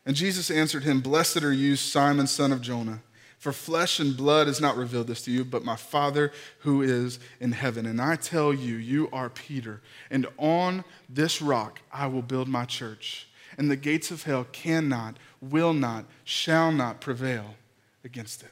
And 0.05 0.15
Jesus 0.15 0.49
answered 0.49 0.83
him, 0.83 1.01
Blessed 1.01 1.43
are 1.43 1.53
you, 1.53 1.75
Simon, 1.75 2.27
son 2.27 2.51
of 2.51 2.61
Jonah. 2.61 3.01
For 3.37 3.53
flesh 3.53 3.99
and 4.01 4.17
blood 4.17 4.47
has 4.47 4.59
not 4.59 4.75
revealed 4.75 5.07
this 5.07 5.21
to 5.23 5.31
you, 5.31 5.45
but 5.45 5.63
my 5.63 5.77
Father 5.77 6.33
who 6.59 6.81
is 6.81 7.19
in 7.39 7.53
heaven. 7.53 7.85
And 7.85 8.01
I 8.01 8.17
tell 8.17 8.53
you, 8.53 8.75
you 8.75 9.09
are 9.13 9.29
Peter, 9.29 9.81
and 10.11 10.27
on 10.37 10.83
this 11.07 11.41
rock 11.41 11.79
I 11.91 12.07
will 12.07 12.21
build 12.21 12.49
my 12.49 12.65
church. 12.65 13.29
And 13.57 13.71
the 13.71 13.77
gates 13.77 14.11
of 14.11 14.23
hell 14.23 14.45
cannot, 14.51 15.17
will 15.41 15.73
not, 15.73 16.05
shall 16.23 16.71
not 16.71 17.01
prevail 17.01 17.55
against 18.03 18.43
it. 18.43 18.51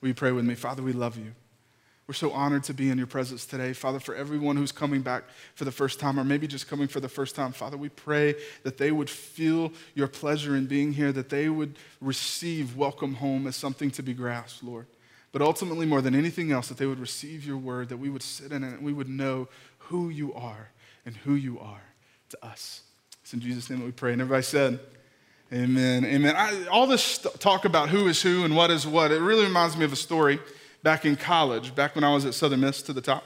Will 0.00 0.08
you 0.08 0.14
pray 0.14 0.32
with 0.32 0.44
me? 0.44 0.54
Father, 0.54 0.82
we 0.82 0.92
love 0.92 1.16
you. 1.16 1.32
We're 2.06 2.14
so 2.14 2.32
honored 2.32 2.64
to 2.64 2.74
be 2.74 2.90
in 2.90 2.98
your 2.98 3.06
presence 3.06 3.46
today. 3.46 3.72
Father, 3.72 4.00
for 4.00 4.14
everyone 4.14 4.56
who's 4.56 4.72
coming 4.72 5.02
back 5.02 5.24
for 5.54 5.64
the 5.64 5.70
first 5.70 6.00
time, 6.00 6.18
or 6.18 6.24
maybe 6.24 6.48
just 6.48 6.66
coming 6.66 6.88
for 6.88 6.98
the 6.98 7.08
first 7.08 7.36
time, 7.36 7.52
Father, 7.52 7.76
we 7.76 7.88
pray 7.88 8.34
that 8.64 8.76
they 8.76 8.90
would 8.90 9.08
feel 9.08 9.72
your 9.94 10.08
pleasure 10.08 10.56
in 10.56 10.66
being 10.66 10.92
here, 10.92 11.12
that 11.12 11.28
they 11.28 11.48
would 11.48 11.76
receive 12.00 12.76
welcome 12.76 13.14
home 13.14 13.46
as 13.46 13.54
something 13.54 13.90
to 13.92 14.02
be 14.02 14.14
grasped, 14.14 14.64
Lord. 14.64 14.86
But 15.30 15.42
ultimately, 15.42 15.86
more 15.86 16.02
than 16.02 16.14
anything 16.14 16.50
else, 16.50 16.68
that 16.68 16.76
they 16.76 16.86
would 16.86 16.98
receive 16.98 17.46
your 17.46 17.56
word, 17.56 17.88
that 17.88 17.96
we 17.98 18.10
would 18.10 18.22
sit 18.22 18.50
in 18.50 18.64
it, 18.64 18.74
and 18.74 18.82
we 18.82 18.92
would 18.92 19.08
know 19.08 19.48
who 19.78 20.08
you 20.08 20.34
are 20.34 20.70
and 21.06 21.16
who 21.16 21.34
you 21.34 21.60
are 21.60 21.84
to 22.30 22.44
us. 22.44 22.82
It's 23.22 23.32
in 23.32 23.40
Jesus' 23.40 23.70
name 23.70 23.78
that 23.78 23.86
we 23.86 23.92
pray. 23.92 24.12
And 24.12 24.20
everybody 24.20 24.42
said, 24.42 24.80
Amen. 25.52 26.04
Amen. 26.04 26.34
I, 26.36 26.66
all 26.66 26.86
this 26.86 27.18
talk 27.38 27.64
about 27.64 27.90
who 27.90 28.08
is 28.08 28.22
who 28.22 28.44
and 28.44 28.56
what 28.56 28.70
is 28.70 28.86
what, 28.86 29.12
it 29.12 29.20
really 29.20 29.44
reminds 29.44 29.76
me 29.76 29.84
of 29.84 29.92
a 29.92 29.96
story 29.96 30.40
back 30.82 31.04
in 31.04 31.16
college, 31.16 31.74
back 31.74 31.94
when 31.94 32.04
I 32.04 32.12
was 32.12 32.24
at 32.24 32.34
Southern 32.34 32.60
Miss 32.60 32.82
to 32.82 32.92
the 32.92 33.00
top. 33.00 33.24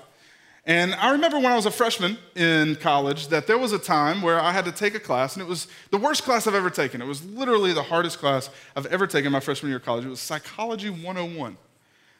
And 0.64 0.94
I 0.94 1.12
remember 1.12 1.36
when 1.36 1.52
I 1.52 1.54
was 1.54 1.66
a 1.66 1.70
freshman 1.70 2.18
in 2.34 2.74
college 2.76 3.28
that 3.28 3.46
there 3.46 3.56
was 3.56 3.72
a 3.72 3.78
time 3.78 4.20
where 4.20 4.40
I 4.40 4.50
had 4.50 4.64
to 4.64 4.72
take 4.72 4.96
a 4.96 5.00
class, 5.00 5.36
and 5.36 5.42
it 5.42 5.48
was 5.48 5.68
the 5.90 5.96
worst 5.96 6.24
class 6.24 6.48
I've 6.48 6.56
ever 6.56 6.70
taken. 6.70 7.00
It 7.00 7.06
was 7.06 7.24
literally 7.24 7.72
the 7.72 7.84
hardest 7.84 8.18
class 8.18 8.50
I've 8.74 8.86
ever 8.86 9.06
taken 9.06 9.30
my 9.30 9.38
freshman 9.38 9.70
year 9.70 9.78
of 9.78 9.84
college. 9.84 10.04
It 10.04 10.08
was 10.08 10.20
Psychology 10.20 10.90
101. 10.90 11.56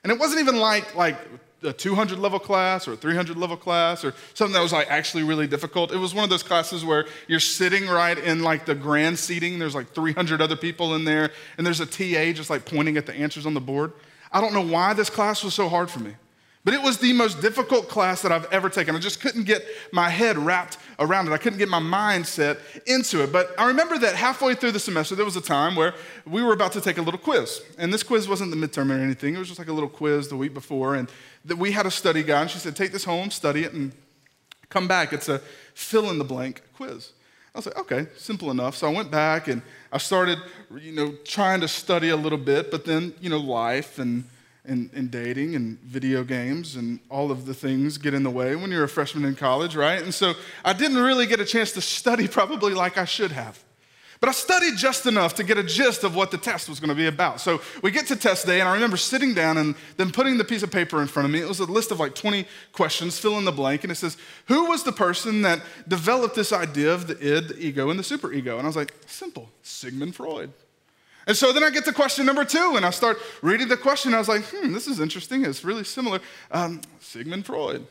And 0.05 0.13
it 0.13 0.19
wasn't 0.21 0.41
even 0.41 0.61
like, 0.61 0.95
like 0.95 1.19
a 1.65 1.73
200 1.73 2.21
level 2.21 2.39
class 2.39 2.87
or 2.87 2.93
a 2.93 2.97
300 2.97 3.37
level 3.37 3.57
class 3.57 4.05
or 4.05 4.15
something 4.35 4.53
that 4.53 4.63
was 4.63 4.73
like 4.73 4.89
actually 4.91 5.25
really 5.25 5.49
difficult. 5.49 5.91
It 5.91 5.97
was 5.97 6.15
one 6.15 6.23
of 6.23 6.31
those 6.31 6.45
classes 6.45 6.85
where 6.85 7.07
you're 7.27 7.41
sitting 7.41 7.89
right 7.89 8.17
in 8.17 8.43
like 8.43 8.67
the 8.67 8.75
grand 8.77 9.19
seating. 9.19 9.59
There's 9.59 9.75
like 9.75 9.93
300 9.93 10.41
other 10.41 10.55
people 10.55 10.95
in 10.95 11.05
there, 11.05 11.31
and 11.59 11.67
there's 11.67 11.81
a 11.81 11.87
TA 11.87 12.33
just 12.33 12.51
like 12.51 12.65
pointing 12.65 12.97
at 12.97 13.07
the 13.07 13.15
answers 13.15 13.47
on 13.47 13.55
the 13.55 13.61
board. 13.61 13.93
I 14.33 14.41
don't 14.41 14.53
know 14.53 14.63
why 14.63 14.93
this 14.93 15.11
class 15.11 15.43
was 15.43 15.55
so 15.55 15.69
hard 15.69 15.91
for 15.91 16.01
me. 16.01 16.15
But 16.67 16.75
it 16.75 16.83
was 16.83 16.99
the 16.99 17.13
most 17.13 17.41
difficult 17.41 17.89
class 17.89 18.23
that 18.23 18.33
I've 18.33 18.53
ever 18.53 18.69
taken. 18.69 18.97
I 18.97 18.99
just 18.99 19.21
couldn't 19.21 19.45
get 19.45 19.65
my 19.93 20.09
head 20.09 20.37
wrapped 20.37 20.79
around 20.99 21.29
it. 21.29 21.33
I 21.33 21.39
couldn't 21.39 21.61
get 21.61 21.69
my 21.69 21.79
mindset 21.79 22.59
into 22.87 23.23
it. 23.23 23.31
But 23.31 23.55
I 23.57 23.69
remember 23.69 23.97
that 23.99 24.17
halfway 24.17 24.57
through 24.57 24.73
the 24.73 24.81
semester, 24.81 25.15
there 25.15 25.25
was 25.25 25.37
a 25.37 25.41
time 25.41 25.77
where 25.77 25.95
we 26.27 26.43
were 26.43 26.53
about 26.53 26.73
to 26.73 26.81
take 26.81 26.99
a 26.99 27.03
little 27.03 27.21
quiz. 27.21 27.63
And 27.79 27.95
this 27.95 28.03
quiz 28.03 28.29
wasn't 28.29 28.51
the 28.51 28.57
midterm 28.57 28.91
or 28.91 29.01
anything, 29.01 29.37
it 29.37 29.39
was 29.39 29.47
just 29.47 29.61
like 29.61 29.69
a 29.69 29.73
little 29.73 29.89
quiz 29.89 30.27
the 30.27 30.37
week 30.37 30.55
before. 30.55 30.97
And 30.97 31.09
that 31.45 31.57
we 31.57 31.71
had 31.71 31.87
a 31.87 31.91
study 31.91 32.25
guide. 32.25 32.43
And 32.43 32.51
she 32.51 32.59
said, 32.59 32.75
Take 32.75 32.91
this 32.91 33.05
home, 33.05 33.31
study 33.31 33.63
it, 33.63 33.73
and 33.73 33.93
come 34.69 34.89
back. 34.89 35.13
It's 35.13 35.29
a 35.29 35.39
fill 35.73 36.11
in 36.11 36.19
the 36.19 36.25
blank 36.25 36.63
quiz. 36.75 37.13
I 37.57 37.59
was 37.59 37.65
like, 37.65 37.79
okay, 37.79 38.07
simple 38.19 38.51
enough. 38.51 38.77
So 38.77 38.87
I 38.87 38.93
went 38.93 39.11
back 39.11 39.49
and 39.49 39.63
I 39.91 39.97
started, 39.97 40.39
you 40.79 40.93
know, 40.93 41.15
trying 41.25 41.63
to 41.63 41.69
study 41.69 42.11
a 42.11 42.17
little 42.17 42.37
bit, 42.37 42.71
but 42.71 42.85
then, 42.85 43.15
you 43.19 43.31
know, 43.31 43.39
life 43.39 43.99
and 43.99 44.25
and, 44.67 44.91
and, 44.93 45.13
dating 45.13 45.55
and 45.55 45.79
video 45.83 46.25
games 46.25 46.75
and 46.75 46.99
all 47.09 47.31
of 47.31 47.47
the 47.47 47.55
things 47.55 47.99
get 47.99 48.15
in 48.15 48.25
the 48.25 48.31
way 48.31 48.57
when 48.57 48.73
you're 48.73 48.83
a 48.83 48.89
freshman 48.89 49.25
in 49.25 49.37
college, 49.37 49.77
right? 49.77 50.03
And 50.03 50.13
so 50.13 50.35
I 50.65 50.73
didn't 50.73 50.97
really 50.97 51.25
get 51.27 51.39
a 51.39 51.45
chance 51.45 51.71
to 51.73 51.81
study 51.81 52.27
probably 52.41 52.75
like 52.75 52.99
I 52.99 53.05
should 53.05 53.31
have. 53.31 53.63
But 54.21 54.29
I 54.29 54.33
studied 54.33 54.77
just 54.77 55.07
enough 55.07 55.35
to 55.35 55.45
get 55.45 55.59
a 55.59 55.63
gist 55.63 56.05
of 56.05 56.15
what 56.15 56.31
the 56.31 56.39
test 56.39 56.69
was 56.69 56.81
going 56.81 56.89
to 56.89 56.95
be 56.95 57.07
about. 57.07 57.41
So 57.41 57.61
we 57.83 57.91
get 57.91 58.07
to 58.07 58.17
test 58.17 58.47
day, 58.47 58.61
and 58.61 58.69
I 58.69 58.73
remember 58.73 58.97
sitting 58.97 59.35
down 59.35 59.59
and 59.59 59.75
then 59.97 60.11
putting 60.11 60.39
the 60.39 60.45
piece 60.45 60.63
of 60.63 60.71
paper 60.71 61.03
in 61.03 61.09
front 61.09 61.27
of 61.27 61.33
me. 61.33 61.41
It 61.41 61.49
was 61.49 61.61
a 61.61 61.65
list 61.65 61.91
of 61.91 62.01
like 62.01 62.15
20 62.15 62.47
questions, 62.73 63.19
fill 63.19 63.39
in 63.39 63.45
the 63.45 63.53
blank, 63.53 63.85
and 63.85 63.93
it 63.93 63.97
says, 63.97 64.17
Who 64.47 64.67
was 64.67 64.83
the 64.83 64.93
person 64.93 65.43
that 65.43 65.61
developed 65.87 66.35
this 66.35 66.53
idea 66.53 66.93
of 66.93 67.07
the 67.07 67.19
id, 67.19 67.49
the 67.49 67.59
ego, 67.59 67.91
and 67.91 67.99
the 67.99 68.05
superego? 68.05 68.55
And 68.55 68.63
I 68.63 68.67
was 68.67 68.77
like, 68.77 68.95
Simple, 69.07 69.51
Sigmund 69.63 70.15
Freud. 70.15 70.53
And 71.27 71.37
so 71.37 71.53
then 71.53 71.65
I 71.65 71.71
get 71.71 71.85
to 71.87 71.93
question 71.93 72.25
number 72.25 72.45
two, 72.45 72.75
and 72.77 72.87
I 72.87 72.91
start 72.91 73.19
reading 73.43 73.69
the 73.69 73.77
question. 73.77 74.15
I 74.15 74.19
was 74.19 74.29
like, 74.29 74.45
hmm, 74.45 74.73
this 74.73 74.87
is 74.87 75.01
interesting. 75.01 75.45
It's 75.45 75.65
really 75.65 75.83
similar. 75.83 76.21
Um, 76.53 76.81
Sigmund 77.01 77.45
Freud. 77.45 77.85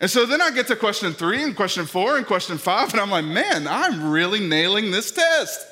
And 0.00 0.10
so 0.10 0.24
then 0.24 0.40
I 0.40 0.50
get 0.50 0.66
to 0.68 0.76
question 0.76 1.12
three, 1.12 1.42
and 1.42 1.54
question 1.54 1.84
four, 1.84 2.16
and 2.16 2.26
question 2.26 2.56
five, 2.56 2.92
and 2.92 3.00
I'm 3.00 3.10
like, 3.10 3.24
man, 3.24 3.68
I'm 3.68 4.10
really 4.10 4.40
nailing 4.40 4.90
this 4.90 5.10
test. 5.10 5.66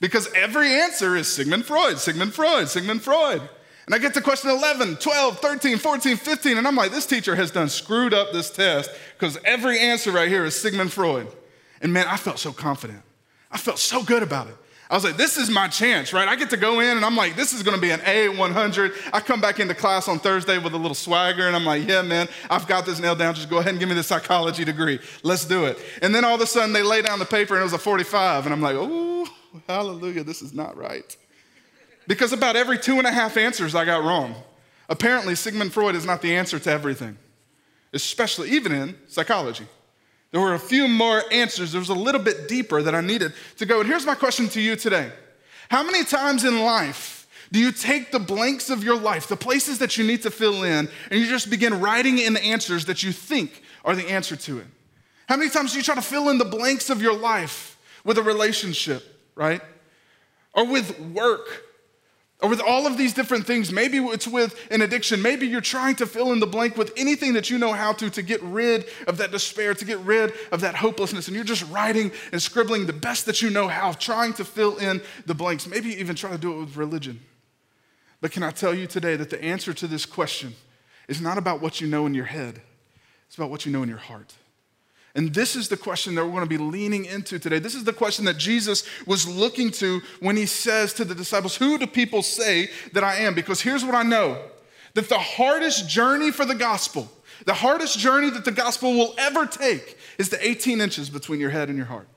Because 0.00 0.32
every 0.34 0.68
answer 0.72 1.16
is 1.16 1.28
Sigmund 1.28 1.64
Freud, 1.64 1.98
Sigmund 1.98 2.34
Freud, 2.34 2.68
Sigmund 2.68 3.02
Freud. 3.02 3.42
And 3.86 3.94
I 3.94 3.98
get 3.98 4.14
to 4.14 4.20
question 4.20 4.50
11, 4.50 4.96
12, 4.96 5.38
13, 5.40 5.78
14, 5.78 6.16
15, 6.16 6.58
and 6.58 6.66
I'm 6.66 6.76
like, 6.76 6.92
this 6.92 7.06
teacher 7.06 7.34
has 7.34 7.50
done 7.50 7.68
screwed 7.68 8.14
up 8.14 8.32
this 8.32 8.50
test 8.50 8.90
because 9.18 9.38
every 9.44 9.78
answer 9.80 10.12
right 10.12 10.28
here 10.28 10.44
is 10.44 10.60
Sigmund 10.60 10.92
Freud. 10.92 11.26
And 11.80 11.92
man, 11.92 12.06
I 12.08 12.16
felt 12.16 12.38
so 12.38 12.52
confident. 12.52 13.02
I 13.50 13.58
felt 13.58 13.78
so 13.78 14.02
good 14.02 14.22
about 14.22 14.46
it. 14.48 14.56
I 14.92 14.94
was 14.94 15.04
like, 15.04 15.16
this 15.16 15.38
is 15.38 15.48
my 15.48 15.68
chance, 15.68 16.12
right? 16.12 16.28
I 16.28 16.36
get 16.36 16.50
to 16.50 16.58
go 16.58 16.80
in 16.80 16.98
and 16.98 17.04
I'm 17.06 17.16
like, 17.16 17.34
this 17.34 17.54
is 17.54 17.62
gonna 17.62 17.78
be 17.78 17.92
an 17.92 18.02
A 18.04 18.28
100. 18.28 18.92
I 19.10 19.20
come 19.20 19.40
back 19.40 19.58
into 19.58 19.74
class 19.74 20.06
on 20.06 20.18
Thursday 20.18 20.58
with 20.58 20.74
a 20.74 20.76
little 20.76 20.94
swagger 20.94 21.46
and 21.46 21.56
I'm 21.56 21.64
like, 21.64 21.88
yeah, 21.88 22.02
man, 22.02 22.28
I've 22.50 22.66
got 22.66 22.84
this 22.84 23.00
nailed 23.00 23.18
down. 23.18 23.34
Just 23.34 23.48
go 23.48 23.56
ahead 23.56 23.70
and 23.70 23.80
give 23.80 23.88
me 23.88 23.94
the 23.94 24.02
psychology 24.02 24.66
degree. 24.66 25.00
Let's 25.22 25.46
do 25.46 25.64
it. 25.64 25.78
And 26.02 26.14
then 26.14 26.26
all 26.26 26.34
of 26.34 26.42
a 26.42 26.46
sudden 26.46 26.74
they 26.74 26.82
lay 26.82 27.00
down 27.00 27.18
the 27.18 27.24
paper 27.24 27.54
and 27.54 27.62
it 27.62 27.64
was 27.64 27.72
a 27.72 27.78
45. 27.78 28.44
And 28.44 28.52
I'm 28.52 28.60
like, 28.60 28.76
oh, 28.78 29.26
hallelujah, 29.66 30.24
this 30.24 30.42
is 30.42 30.52
not 30.52 30.76
right. 30.76 31.16
Because 32.06 32.34
about 32.34 32.56
every 32.56 32.76
two 32.76 32.98
and 32.98 33.06
a 33.06 33.12
half 33.12 33.38
answers 33.38 33.74
I 33.74 33.86
got 33.86 34.04
wrong. 34.04 34.34
Apparently, 34.90 35.34
Sigmund 35.34 35.72
Freud 35.72 35.94
is 35.94 36.04
not 36.04 36.20
the 36.20 36.36
answer 36.36 36.58
to 36.58 36.70
everything, 36.70 37.16
especially 37.94 38.50
even 38.50 38.72
in 38.72 38.94
psychology. 39.08 39.66
There 40.32 40.40
were 40.40 40.54
a 40.54 40.58
few 40.58 40.88
more 40.88 41.22
answers. 41.30 41.72
There 41.72 41.78
was 41.78 41.90
a 41.90 41.94
little 41.94 42.20
bit 42.20 42.48
deeper 42.48 42.82
that 42.82 42.94
I 42.94 43.02
needed 43.02 43.34
to 43.58 43.66
go. 43.66 43.80
And 43.80 43.88
here's 43.88 44.06
my 44.06 44.14
question 44.14 44.48
to 44.50 44.60
you 44.60 44.74
today 44.74 45.12
How 45.68 45.82
many 45.82 46.04
times 46.04 46.44
in 46.44 46.60
life 46.60 47.28
do 47.52 47.60
you 47.60 47.70
take 47.70 48.10
the 48.10 48.18
blanks 48.18 48.70
of 48.70 48.82
your 48.82 48.96
life, 48.96 49.28
the 49.28 49.36
places 49.36 49.78
that 49.78 49.98
you 49.98 50.06
need 50.06 50.22
to 50.22 50.30
fill 50.30 50.64
in, 50.64 50.88
and 51.10 51.20
you 51.20 51.26
just 51.26 51.50
begin 51.50 51.80
writing 51.80 52.18
in 52.18 52.32
the 52.32 52.42
answers 52.42 52.86
that 52.86 53.02
you 53.02 53.12
think 53.12 53.62
are 53.84 53.94
the 53.94 54.08
answer 54.08 54.34
to 54.34 54.58
it? 54.58 54.66
How 55.28 55.36
many 55.36 55.50
times 55.50 55.72
do 55.72 55.78
you 55.78 55.84
try 55.84 55.94
to 55.94 56.02
fill 56.02 56.30
in 56.30 56.38
the 56.38 56.46
blanks 56.46 56.88
of 56.88 57.02
your 57.02 57.14
life 57.14 57.78
with 58.04 58.16
a 58.16 58.22
relationship, 58.22 59.02
right? 59.34 59.60
Or 60.54 60.66
with 60.66 60.98
work, 60.98 61.64
or 62.42 62.48
with 62.48 62.60
all 62.60 62.88
of 62.88 62.98
these 62.98 63.14
different 63.14 63.46
things. 63.46 63.72
Maybe 63.72 63.98
it's 63.98 64.26
with 64.26 64.58
an 64.70 64.82
addiction. 64.82 65.22
Maybe 65.22 65.46
you're 65.46 65.60
trying 65.60 65.94
to 65.96 66.06
fill 66.06 66.32
in 66.32 66.40
the 66.40 66.46
blank 66.46 66.76
with 66.76 66.92
anything 66.96 67.34
that 67.34 67.48
you 67.48 67.56
know 67.56 67.72
how 67.72 67.92
to 67.94 68.10
to 68.10 68.22
get 68.22 68.42
rid 68.42 68.86
of 69.06 69.16
that 69.18 69.30
despair, 69.30 69.74
to 69.74 69.84
get 69.84 69.98
rid 70.00 70.32
of 70.50 70.60
that 70.60 70.74
hopelessness. 70.74 71.28
And 71.28 71.36
you're 71.36 71.44
just 71.44 71.68
writing 71.70 72.10
and 72.32 72.42
scribbling 72.42 72.86
the 72.86 72.92
best 72.92 73.26
that 73.26 73.40
you 73.40 73.48
know 73.48 73.68
how, 73.68 73.92
trying 73.92 74.32
to 74.34 74.44
fill 74.44 74.76
in 74.78 75.00
the 75.24 75.34
blanks. 75.34 75.68
Maybe 75.68 75.90
you 75.90 75.98
even 75.98 76.16
try 76.16 76.32
to 76.32 76.38
do 76.38 76.52
it 76.52 76.58
with 76.58 76.76
religion. 76.76 77.20
But 78.20 78.32
can 78.32 78.42
I 78.42 78.50
tell 78.50 78.74
you 78.74 78.88
today 78.88 79.14
that 79.16 79.30
the 79.30 79.42
answer 79.42 79.72
to 79.72 79.86
this 79.86 80.04
question 80.04 80.54
is 81.06 81.20
not 81.20 81.38
about 81.38 81.62
what 81.62 81.80
you 81.80 81.86
know 81.86 82.06
in 82.06 82.14
your 82.14 82.24
head, 82.24 82.60
it's 83.26 83.36
about 83.36 83.50
what 83.50 83.64
you 83.64 83.72
know 83.72 83.82
in 83.84 83.88
your 83.88 83.98
heart. 83.98 84.34
And 85.14 85.34
this 85.34 85.56
is 85.56 85.68
the 85.68 85.76
question 85.76 86.14
that 86.14 86.24
we're 86.24 86.30
going 86.30 86.44
to 86.44 86.46
be 86.48 86.58
leaning 86.58 87.04
into 87.04 87.38
today. 87.38 87.58
This 87.58 87.74
is 87.74 87.84
the 87.84 87.92
question 87.92 88.24
that 88.24 88.38
Jesus 88.38 88.84
was 89.06 89.28
looking 89.28 89.70
to 89.72 90.00
when 90.20 90.36
he 90.36 90.46
says 90.46 90.94
to 90.94 91.04
the 91.04 91.14
disciples, 91.14 91.56
Who 91.56 91.78
do 91.78 91.86
people 91.86 92.22
say 92.22 92.70
that 92.94 93.04
I 93.04 93.16
am? 93.16 93.34
Because 93.34 93.60
here's 93.60 93.84
what 93.84 93.94
I 93.94 94.02
know 94.02 94.42
that 94.94 95.08
the 95.08 95.18
hardest 95.18 95.88
journey 95.88 96.30
for 96.30 96.44
the 96.44 96.54
gospel, 96.54 97.10
the 97.46 97.54
hardest 97.54 97.98
journey 97.98 98.30
that 98.30 98.44
the 98.44 98.52
gospel 98.52 98.92
will 98.92 99.14
ever 99.18 99.46
take, 99.46 99.98
is 100.18 100.28
the 100.28 100.46
18 100.46 100.80
inches 100.80 101.10
between 101.10 101.40
your 101.40 101.50
head 101.50 101.68
and 101.68 101.76
your 101.76 101.86
heart. 101.86 102.08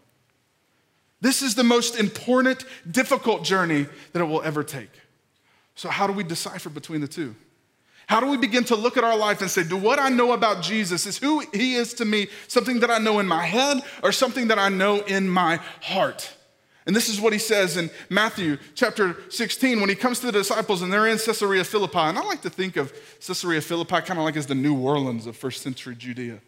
This 1.22 1.42
is 1.42 1.56
the 1.56 1.64
most 1.64 1.98
important, 1.98 2.66
difficult 2.90 3.44
journey 3.44 3.88
that 4.14 4.22
it 4.22 4.26
will 4.26 4.42
ever 4.42 4.64
take. 4.64 4.92
So, 5.76 5.90
how 5.90 6.08
do 6.08 6.14
we 6.14 6.24
decipher 6.24 6.70
between 6.70 7.02
the 7.02 7.08
two? 7.08 7.36
How 8.08 8.20
do 8.20 8.28
we 8.28 8.38
begin 8.38 8.64
to 8.66 8.76
look 8.76 8.98
at 8.98 9.04
our 9.04 9.18
life 9.18 9.42
and 9.42 9.50
say, 9.50 9.64
do 9.64 9.78
what 9.78 10.00
I 10.00 10.10
know 10.10 10.34
about 10.34 10.62
Jesus 10.62 11.06
is 11.06 11.18
who 11.18 11.40
he 11.54 11.76
is 11.76 11.94
to 11.96 12.06
me 12.06 12.28
something 12.48 12.80
that 12.82 12.92
I 12.92 13.00
know 13.00 13.20
in 13.20 13.28
my 13.28 13.46
head 13.46 13.82
or 14.04 14.12
something 14.12 14.48
that 14.50 14.60
I 14.60 14.70
know 14.70 15.02
in 15.02 15.28
my 15.28 15.58
heart? 15.82 16.32
And 16.86 16.96
this 16.96 17.10
is 17.10 17.20
what 17.20 17.34
he 17.34 17.40
says 17.40 17.78
in 17.78 17.90
Matthew 18.10 18.58
chapter 18.76 19.18
16 19.30 19.80
when 19.80 19.90
he 19.90 19.96
comes 19.96 20.20
to 20.20 20.28
the 20.28 20.32
disciples 20.32 20.84
and 20.84 20.94
they're 20.94 21.08
in 21.08 21.18
Caesarea 21.18 21.64
Philippi. 21.64 21.98
And 21.98 22.18
I 22.18 22.22
like 22.22 22.44
to 22.44 22.50
think 22.50 22.78
of 22.78 22.94
Caesarea 23.26 23.62
Philippi 23.62 24.02
kind 24.02 24.20
of 24.20 24.26
like 24.26 24.36
as 24.36 24.46
the 24.46 24.56
New 24.56 24.78
Orleans 24.78 25.26
of 25.26 25.36
first 25.36 25.64
century 25.64 25.96
Judea. 25.96 26.40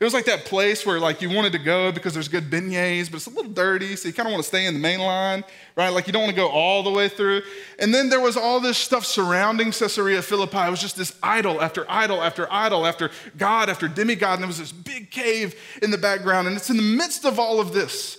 It 0.00 0.04
was 0.04 0.14
like 0.14 0.26
that 0.26 0.44
place 0.44 0.86
where 0.86 1.00
like 1.00 1.20
you 1.22 1.28
wanted 1.28 1.50
to 1.52 1.58
go 1.58 1.90
because 1.90 2.14
there's 2.14 2.28
good 2.28 2.48
beignets, 2.48 3.10
but 3.10 3.16
it's 3.16 3.26
a 3.26 3.30
little 3.30 3.50
dirty, 3.50 3.96
so 3.96 4.06
you 4.06 4.14
kind 4.14 4.28
of 4.28 4.32
want 4.32 4.44
to 4.44 4.48
stay 4.48 4.66
in 4.66 4.74
the 4.74 4.78
main 4.80 5.00
line, 5.00 5.42
right? 5.74 5.88
Like 5.88 6.06
you 6.06 6.12
don't 6.12 6.22
want 6.22 6.36
to 6.36 6.40
go 6.40 6.48
all 6.48 6.84
the 6.84 6.90
way 6.90 7.08
through. 7.08 7.42
And 7.80 7.92
then 7.92 8.08
there 8.08 8.20
was 8.20 8.36
all 8.36 8.60
this 8.60 8.78
stuff 8.78 9.04
surrounding 9.04 9.72
Caesarea 9.72 10.22
Philippi. 10.22 10.58
It 10.58 10.70
was 10.70 10.80
just 10.80 10.96
this 10.96 11.16
idol 11.20 11.60
after 11.60 11.84
idol 11.90 12.22
after 12.22 12.46
idol 12.52 12.86
after 12.86 13.10
God 13.36 13.68
after 13.68 13.88
demigod, 13.88 14.34
and 14.34 14.42
there 14.42 14.46
was 14.46 14.58
this 14.58 14.70
big 14.70 15.10
cave 15.10 15.56
in 15.82 15.90
the 15.90 15.98
background. 15.98 16.46
And 16.46 16.56
it's 16.56 16.70
in 16.70 16.76
the 16.76 16.82
midst 16.82 17.24
of 17.24 17.40
all 17.40 17.58
of 17.58 17.72
this, 17.72 18.18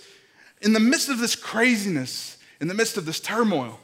in 0.60 0.74
the 0.74 0.80
midst 0.80 1.08
of 1.08 1.18
this 1.18 1.34
craziness, 1.34 2.36
in 2.60 2.68
the 2.68 2.74
midst 2.74 2.98
of 2.98 3.06
this 3.06 3.20
turmoil, 3.20 3.80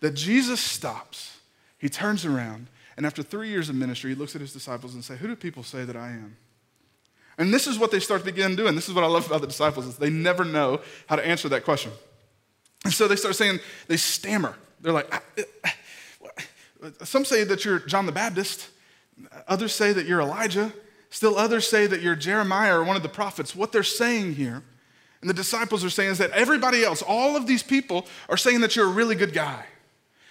that 0.00 0.14
Jesus 0.14 0.60
stops. 0.60 1.38
He 1.78 1.88
turns 1.88 2.26
around, 2.26 2.66
and 2.96 3.06
after 3.06 3.22
three 3.22 3.50
years 3.50 3.68
of 3.68 3.76
ministry, 3.76 4.10
he 4.10 4.16
looks 4.16 4.34
at 4.34 4.40
his 4.40 4.52
disciples 4.52 4.94
and 4.94 5.04
says, 5.04 5.20
"Who 5.20 5.28
do 5.28 5.36
people 5.36 5.62
say 5.62 5.84
that 5.84 5.94
I 5.94 6.08
am?" 6.08 6.36
And 7.40 7.54
this 7.54 7.66
is 7.66 7.78
what 7.78 7.90
they 7.90 8.00
start 8.00 8.20
to 8.20 8.26
begin 8.26 8.54
doing. 8.54 8.74
This 8.74 8.86
is 8.86 8.94
what 8.94 9.02
I 9.02 9.06
love 9.06 9.26
about 9.26 9.40
the 9.40 9.46
disciples 9.46 9.86
is 9.86 9.96
they 9.96 10.10
never 10.10 10.44
know 10.44 10.82
how 11.06 11.16
to 11.16 11.26
answer 11.26 11.48
that 11.48 11.64
question. 11.64 11.90
And 12.84 12.92
so 12.92 13.08
they 13.08 13.16
start 13.16 13.34
saying, 13.34 13.60
they 13.88 13.96
stammer. 13.96 14.54
They're 14.82 14.92
like, 14.92 15.10
some 17.02 17.24
say 17.24 17.44
that 17.44 17.64
you're 17.64 17.78
John 17.78 18.04
the 18.04 18.12
Baptist. 18.12 18.68
Others 19.48 19.74
say 19.74 19.94
that 19.94 20.04
you're 20.04 20.20
Elijah. 20.20 20.70
Still 21.08 21.38
others 21.38 21.66
say 21.66 21.86
that 21.86 22.02
you're 22.02 22.14
Jeremiah 22.14 22.78
or 22.78 22.84
one 22.84 22.96
of 22.96 23.02
the 23.02 23.08
prophets. 23.08 23.56
What 23.56 23.72
they're 23.72 23.82
saying 23.82 24.34
here, 24.34 24.62
and 25.22 25.30
the 25.30 25.34
disciples 25.34 25.82
are 25.82 25.90
saying 25.90 26.10
is 26.10 26.18
that 26.18 26.32
everybody 26.32 26.84
else, 26.84 27.00
all 27.00 27.36
of 27.36 27.46
these 27.46 27.62
people 27.62 28.06
are 28.28 28.36
saying 28.36 28.60
that 28.60 28.76
you're 28.76 28.86
a 28.86 28.92
really 28.92 29.14
good 29.14 29.32
guy, 29.32 29.64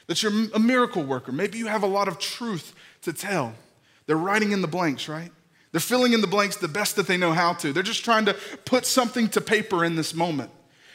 that 0.05 0.21
you're 0.21 0.31
a 0.53 0.59
miracle 0.59 1.03
worker. 1.03 1.31
Maybe 1.31 1.57
you 1.57 1.65
have 1.65 1.81
a 1.81 1.87
lot 1.87 2.07
of 2.07 2.19
truth 2.19 2.75
to 3.01 3.13
tell. 3.13 3.55
They're 4.05 4.15
writing 4.15 4.51
in 4.51 4.61
the 4.61 4.67
blanks, 4.67 5.09
right? 5.09 5.31
They're 5.71 5.81
filling 5.81 6.13
in 6.13 6.21
the 6.21 6.27
blanks 6.27 6.55
the 6.57 6.67
best 6.67 6.95
that 6.95 7.07
they 7.07 7.17
know 7.17 7.31
how 7.31 7.53
to. 7.53 7.71
They're 7.71 7.83
just 7.83 8.03
trying 8.03 8.25
to 8.25 8.33
put 8.65 8.85
something 8.85 9.29
to 9.29 9.41
paper 9.41 9.85
in 9.85 9.95
this 9.95 10.13
moment. 10.13 10.51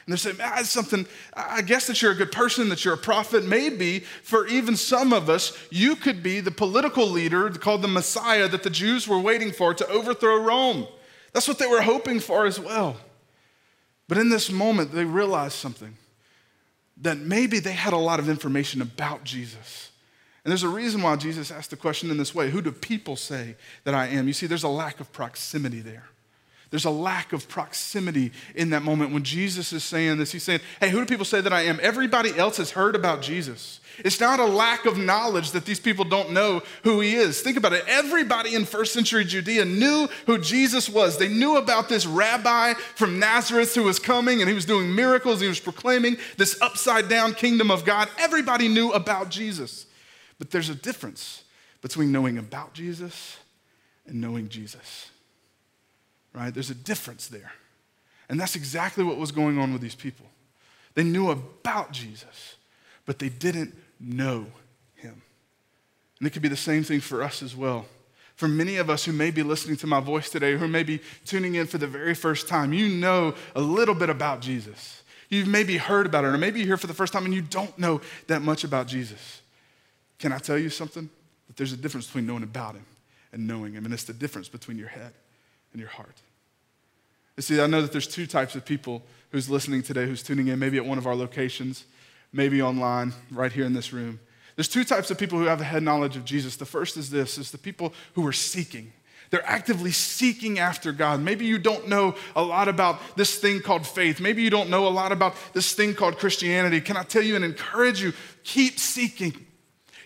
And 0.07 0.13
they're 0.13 0.19
saying, 0.19 0.37
ah, 0.43 0.63
something, 0.65 1.07
I 1.35 1.63
guess 1.63 1.87
that 1.87 2.03
you're 2.03 2.13
a 2.13 2.17
good 2.17 2.33
person, 2.33 2.69
that 2.69 2.85
you're 2.85 2.95
a 2.95 2.99
prophet. 2.99 3.45
Maybe 3.45 4.01
for 4.01 4.47
even 4.47 4.77
some 4.77 5.13
of 5.13 5.31
us, 5.31 5.57
you 5.71 5.97
could 5.97 6.23
be 6.23 6.41
the 6.41 6.51
political 6.51 7.07
leader 7.07 7.49
called 7.51 7.83
the 7.83 7.89
Messiah 7.89 8.47
that 8.49 8.65
the 8.65 8.71
Jews 8.71 9.09
were 9.09 9.19
waiting 9.19 9.51
for 9.51 9.73
to 9.73 9.89
overthrow 9.89 10.37
Rome. 10.37 10.87
That's 11.33 11.49
what 11.49 11.59
they 11.59 11.67
were 11.67 11.83
hoping 11.83 12.21
for 12.21 12.45
as 12.45 12.61
well. 12.61 12.97
But 14.07 14.19
in 14.19 14.29
this 14.29 14.51
moment, 14.51 14.93
they 14.93 15.05
realized 15.05 15.55
something 15.55 15.97
that 16.99 17.19
maybe 17.19 17.59
they 17.59 17.73
had 17.73 17.93
a 17.93 17.99
lot 17.99 18.19
of 18.19 18.29
information 18.29 18.83
about 18.83 19.25
Jesus. 19.25 19.91
And 20.45 20.51
there's 20.51 20.63
a 20.63 20.69
reason 20.69 21.01
why 21.01 21.17
Jesus 21.17 21.51
asked 21.51 21.71
the 21.71 21.77
question 21.77 22.11
in 22.11 22.19
this 22.19 22.35
way 22.35 22.51
Who 22.51 22.61
do 22.61 22.71
people 22.71 23.17
say 23.17 23.57
that 23.85 23.95
I 23.95 24.09
am? 24.09 24.27
You 24.27 24.35
see, 24.35 24.47
there's 24.47 24.63
a 24.63 24.69
lack 24.69 25.01
of 25.01 25.13
proximity 25.13 25.81
there. 25.81 26.09
There's 26.71 26.85
a 26.85 26.91
lack 26.91 27.33
of 27.33 27.49
proximity 27.49 28.33
in 28.57 28.71
that 28.71 28.83
moment 28.83 29.13
when 29.13 29.23
Jesus 29.23 29.73
is 29.73 29.85
saying 29.85 30.19
this. 30.19 30.33
He's 30.33 30.43
saying, 30.43 30.61
Hey, 30.81 30.91
who 30.91 30.99
do 30.99 31.07
people 31.07 31.25
say 31.25 31.41
that 31.41 31.53
I 31.53 31.63
am? 31.63 31.79
Everybody 31.81 32.37
else 32.37 32.57
has 32.57 32.73
heard 32.73 32.95
about 32.95 33.23
Jesus. 33.23 33.81
It's 33.99 34.19
not 34.19 34.41
a 34.41 34.45
lack 34.45 34.85
of 34.85 34.99
knowledge 34.99 35.53
that 35.53 35.67
these 35.67 35.79
people 35.79 36.05
don't 36.05 36.33
know 36.33 36.63
who 36.83 37.01
he 37.01 37.15
is. 37.15 37.41
Think 37.41 37.57
about 37.57 37.75
it. 37.75 37.85
Everybody 37.87 38.55
in 38.57 38.65
first 38.65 38.93
century 38.93 39.25
Judea 39.25 39.65
knew 39.65 40.09
who 40.27 40.37
Jesus 40.37 40.89
was. 40.89 41.17
They 41.17 41.29
knew 41.29 41.57
about 41.59 41.89
this 41.89 42.07
rabbi 42.07 42.75
from 42.97 43.21
Nazareth 43.21 43.75
who 43.75 43.85
was 43.85 44.01
coming 44.01 44.41
and 44.41 44.49
he 44.49 44.55
was 44.55 44.67
doing 44.67 44.95
miracles. 44.95 45.41
He 45.41 45.49
was 45.49 45.61
proclaiming 45.61 46.17
this 46.39 46.61
upside 46.61 47.09
down 47.09 47.35
kingdom 47.35 47.71
of 47.71 47.85
God. 47.85 48.09
Everybody 48.19 48.67
knew 48.67 48.91
about 48.91 49.31
Jesus. 49.31 49.87
But 50.45 50.51
there's 50.51 50.69
a 50.69 50.75
difference 50.75 51.45
between 51.81 52.13
knowing 52.13 52.39
about 52.39 52.75
Jesus 52.75 53.39
and 54.07 54.21
knowing 54.21 54.49
Jesus 54.49 55.11
right? 56.35 56.53
There's 56.53 56.71
a 56.71 56.75
difference 56.75 57.29
there. 57.29 57.53
And 58.29 58.39
that's 58.39 58.57
exactly 58.57 59.05
what 59.05 59.17
was 59.17 59.33
going 59.33 59.59
on 59.59 59.73
with 59.73 59.81
these 59.81 59.95
people. 59.95 60.27
They 60.95 61.05
knew 61.05 61.31
about 61.31 61.93
Jesus, 61.93 62.57
but 63.07 63.19
they 63.19 63.29
didn't 63.29 63.75
know 64.01 64.47
him. 64.97 65.23
And 66.19 66.27
it 66.27 66.31
could 66.31 66.43
be 66.43 66.49
the 66.49 66.57
same 66.57 66.83
thing 66.83 67.01
for 67.01 67.23
us 67.23 67.43
as 67.43 67.57
well. 67.57 67.87
For 68.37 68.49
many 68.49 68.77
of 68.77 68.91
us 68.91 69.05
who 69.05 69.13
may 69.13 69.31
be 69.31 69.43
listening 69.43 69.77
to 69.77 69.87
my 69.87 70.01
voice 70.01 70.29
today, 70.29 70.57
who 70.57 70.67
may 70.67 70.83
be 70.83 71.01
tuning 71.25 71.55
in 71.55 71.67
for 71.67 71.79
the 71.79 71.87
very 71.87 72.15
first 72.15 72.49
time, 72.49 72.73
you 72.73 72.89
know 72.89 73.35
a 73.55 73.61
little 73.61 73.95
bit 73.95 74.11
about 74.11 74.41
Jesus. 74.41 75.03
You've 75.29 75.49
maybe 75.49 75.77
heard 75.77 76.07
about 76.07 76.25
it, 76.25 76.29
or 76.29 76.39
maybe 76.39 76.59
you're 76.59 76.67
here 76.67 76.77
for 76.77 76.87
the 76.87 76.95
first 76.95 77.13
time 77.13 77.25
and 77.25 77.35
you 77.35 77.43
don't 77.43 77.77
know 77.79 78.01
that 78.27 78.43
much 78.43 78.65
about 78.65 78.89
Jesus. 78.89 79.41
Can 80.25 80.33
I 80.33 80.39
tell 80.39 80.57
you 80.57 80.71
something? 80.71 81.11
That 81.49 81.57
there's 81.59 81.75
a 81.75 81.77
difference 81.77 82.07
between 82.07 82.27
knowing 82.27 82.45
about 82.45 82.77
him 82.77 82.87
and 83.31 83.47
knowing 83.47 83.75
him, 83.75 83.85
and 83.85 83.93
it's 83.93 84.05
the 84.05 84.15
difference 84.15 84.49
between 84.49 84.79
your 84.79 84.89
head 84.89 85.13
and 85.75 85.79
your 85.79 85.91
heart. 85.91 86.23
You 87.37 87.43
see, 87.43 87.61
I 87.61 87.67
know 87.67 87.83
that 87.83 87.93
there's 87.93 88.07
two 88.07 88.27
types 88.27 88.55
of 88.55 88.65
people 88.65 89.03
who's 89.33 89.51
listening 89.51 89.83
today, 89.83 90.07
who's 90.07 90.23
tuning 90.23 90.49
in, 90.49 90.59
maybe 90.59 90.79
at 90.79 90.87
one 90.87 90.97
of 90.97 91.07
our 91.07 91.15
locations, 91.15 91.85
maybe 92.33 92.63
online, 92.63 93.13
right 93.31 93.53
here 93.53 93.67
in 93.67 93.75
this 93.75 93.93
room. 93.93 94.19
There's 94.57 94.67
two 94.67 94.83
types 94.83 95.11
of 95.11 95.19
people 95.19 95.39
who 95.39 95.45
have 95.45 95.61
a 95.61 95.65
head 95.65 95.83
knowledge 95.83 96.17
of 96.17 96.25
Jesus. 96.25 96.57
The 96.57 96.65
first 96.65 96.97
is 96.97 97.11
this 97.11 97.37
is 97.37 97.51
the 97.51 97.59
people 97.59 97.93
who 98.15 98.27
are 98.27 98.33
seeking. 98.33 98.95
They're 99.29 99.47
actively 99.47 99.93
seeking 99.93 100.59
after 100.59 100.93
God. 100.93 101.21
Maybe 101.21 101.45
you 101.45 101.59
don't 101.59 101.87
know 101.87 102.15
a 102.35 102.43
lot 102.43 102.69
about 102.69 102.99
this 103.15 103.37
thing 103.37 103.61
called 103.61 103.87
faith. 103.87 104.23
Maybe 104.23 104.41
you 104.41 104.49
don't 104.49 104.71
know 104.71 104.87
a 104.87 104.89
lot 104.89 105.13
about 105.13 105.35
this 105.53 105.75
thing 105.75 105.93
called 105.93 106.17
Christianity. 106.17 106.81
Can 106.81 106.97
I 106.97 107.03
tell 107.03 107.23
you 107.23 107.37
and 107.37 107.45
encourage 107.45 108.01
you? 108.01 108.15
Keep 108.43 108.79
seeking, 108.79 109.35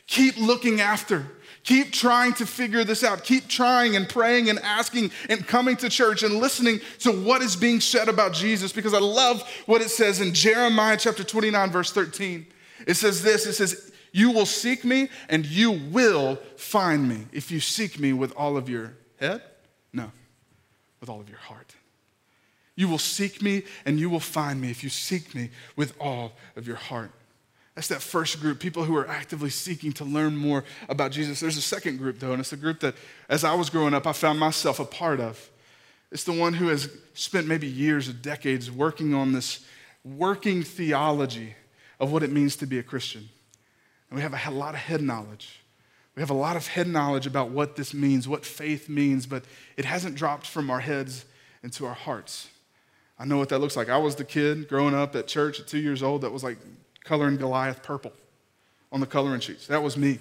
keep 0.08 0.36
looking 0.36 0.80
after. 0.80 1.24
Keep 1.62 1.92
trying 1.92 2.32
to 2.34 2.46
figure 2.46 2.82
this 2.82 3.04
out. 3.04 3.24
Keep 3.24 3.46
trying 3.46 3.94
and 3.94 4.08
praying 4.08 4.48
and 4.48 4.58
asking 4.60 5.10
and 5.28 5.46
coming 5.46 5.76
to 5.76 5.90
church 5.90 6.22
and 6.22 6.36
listening 6.36 6.80
to 7.00 7.12
what 7.12 7.42
is 7.42 7.56
being 7.56 7.78
said 7.78 8.08
about 8.08 8.32
Jesus 8.32 8.72
because 8.72 8.94
I 8.94 9.00
love 9.00 9.42
what 9.66 9.82
it 9.82 9.90
says 9.90 10.22
in 10.22 10.32
Jeremiah 10.32 10.96
chapter 10.96 11.22
29, 11.22 11.70
verse 11.70 11.92
13. 11.92 12.46
It 12.86 12.94
says 12.94 13.22
this 13.22 13.44
it 13.44 13.52
says, 13.52 13.92
You 14.12 14.30
will 14.30 14.46
seek 14.46 14.82
me 14.82 15.10
and 15.28 15.44
you 15.44 15.72
will 15.72 16.36
find 16.56 17.06
me 17.06 17.26
if 17.32 17.50
you 17.50 17.60
seek 17.60 18.00
me 18.00 18.14
with 18.14 18.32
all 18.34 18.56
of 18.56 18.70
your 18.70 18.94
head? 19.20 19.42
No, 19.92 20.10
with 21.00 21.10
all 21.10 21.20
of 21.20 21.28
your 21.28 21.38
heart. 21.38 21.74
You 22.76 22.88
will 22.88 22.96
seek 22.96 23.42
me 23.42 23.64
and 23.84 24.00
you 24.00 24.08
will 24.08 24.20
find 24.20 24.58
me 24.58 24.70
if 24.70 24.82
you 24.82 24.88
seek 24.88 25.34
me 25.34 25.50
with 25.76 25.94
all 26.00 26.32
of 26.56 26.66
your 26.66 26.76
heart. 26.76 27.10
That's 27.78 27.87
that 27.87 28.02
first 28.02 28.40
group, 28.40 28.58
people 28.58 28.82
who 28.82 28.97
are 28.97 29.06
actively 29.06 29.50
seeking 29.50 29.92
to 29.92 30.04
learn 30.04 30.37
more 30.37 30.64
about 30.88 31.12
Jesus. 31.12 31.38
There's 31.38 31.56
a 31.56 31.62
second 31.62 31.99
group, 31.99 32.18
though, 32.18 32.32
and 32.32 32.40
it's 32.40 32.50
the 32.50 32.56
group 32.56 32.80
that, 32.80 32.97
as 33.28 33.44
I 33.44 33.54
was 33.54 33.70
growing 33.70 33.94
up, 33.94 34.04
I 34.04 34.11
found 34.11 34.40
myself 34.40 34.80
a 34.80 34.85
part 34.85 35.20
of. 35.20 35.49
It's 36.11 36.25
the 36.25 36.32
one 36.32 36.54
who 36.54 36.66
has 36.66 36.90
spent 37.14 37.47
maybe 37.47 37.68
years 37.68 38.08
or 38.08 38.14
decades 38.14 38.68
working 38.68 39.14
on 39.14 39.30
this 39.30 39.64
working 40.02 40.64
theology 40.64 41.54
of 42.00 42.11
what 42.11 42.25
it 42.25 42.32
means 42.32 42.56
to 42.56 42.66
be 42.66 42.80
a 42.80 42.82
Christian. 42.82 43.28
And 44.11 44.16
we 44.16 44.23
have 44.23 44.35
a 44.35 44.50
lot 44.50 44.75
of 44.75 44.80
head 44.80 45.00
knowledge. 45.00 45.61
We 46.16 46.20
have 46.20 46.30
a 46.30 46.35
lot 46.35 46.56
of 46.56 46.66
head 46.66 46.88
knowledge 46.88 47.28
about 47.28 47.50
what 47.50 47.76
this 47.76 47.95
means, 47.95 48.26
what 48.26 48.45
faith 48.45 48.88
means, 48.88 49.25
but 49.25 49.45
it 49.76 49.84
hasn't 49.84 50.17
dropped 50.17 50.49
from 50.49 50.69
our 50.69 50.80
heads 50.80 51.26
into 51.62 51.86
our 51.86 51.95
hearts. 51.95 52.49
I 53.21 53.25
know 53.25 53.38
what 53.38 53.50
that 53.50 53.60
looks 53.60 53.76
like. 53.76 53.88
I 53.88 53.99
was 53.99 54.17
the 54.17 54.25
kid 54.25 54.67
growing 54.69 54.97
up 54.97 55.14
at 55.14 55.28
church 55.28 55.60
at 55.60 55.69
two 55.69 55.78
years 55.78 56.02
old 56.02 56.23
that 56.23 56.32
was 56.32 56.43
like, 56.43 56.58
coloring 57.08 57.38
Goliath 57.38 57.82
purple 57.82 58.12
on 58.92 59.00
the 59.00 59.06
coloring 59.06 59.40
sheets. 59.40 59.66
That 59.66 59.82
was 59.82 59.97
me. 59.97 60.18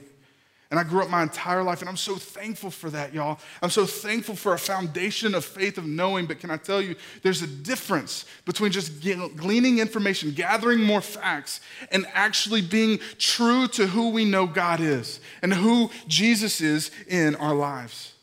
And 0.69 0.79
I 0.79 0.83
grew 0.83 1.01
up 1.01 1.09
my 1.09 1.23
entire 1.23 1.63
life, 1.63 1.79
and 1.79 1.87
I'm 1.87 1.97
so 1.97 2.15
thankful 2.15 2.69
for 2.71 2.89
that, 2.89 3.13
y'all. 3.13 3.39
I'm 3.61 3.69
so 3.69 3.85
thankful 3.85 4.35
for 4.35 4.53
a 4.53 4.57
foundation 4.57 5.33
of 5.33 5.45
faith 5.45 5.77
of 5.77 5.85
knowing. 5.85 6.25
But 6.25 6.39
can 6.39 6.51
I 6.51 6.57
tell 6.57 6.81
you, 6.81 6.95
there's 7.23 7.41
a 7.41 7.47
difference 7.47 8.25
between 8.45 8.71
just 8.71 9.01
gleaning 9.01 9.79
information, 9.79 10.31
gathering 10.31 10.81
more 10.81 10.99
facts, 10.99 11.61
and 11.89 12.05
actually 12.13 12.61
being 12.61 12.99
true 13.17 13.67
to 13.69 13.87
who 13.87 14.09
we 14.09 14.25
know 14.25 14.45
God 14.45 14.81
is 14.81 15.21
and 15.41 15.53
who 15.53 15.89
Jesus 16.07 16.59
is 16.59 16.91
in 17.07 17.35
our 17.35 17.55
lives. 17.55 18.13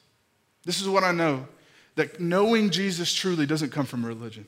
This 0.64 0.83
is 0.83 0.88
what 0.88 1.05
I 1.05 1.12
know 1.12 1.46
that 1.94 2.20
knowing 2.20 2.68
Jesus 2.70 3.12
truly 3.12 3.46
doesn't 3.46 3.70
come 3.70 3.87
from 3.87 4.05
religion, 4.05 4.46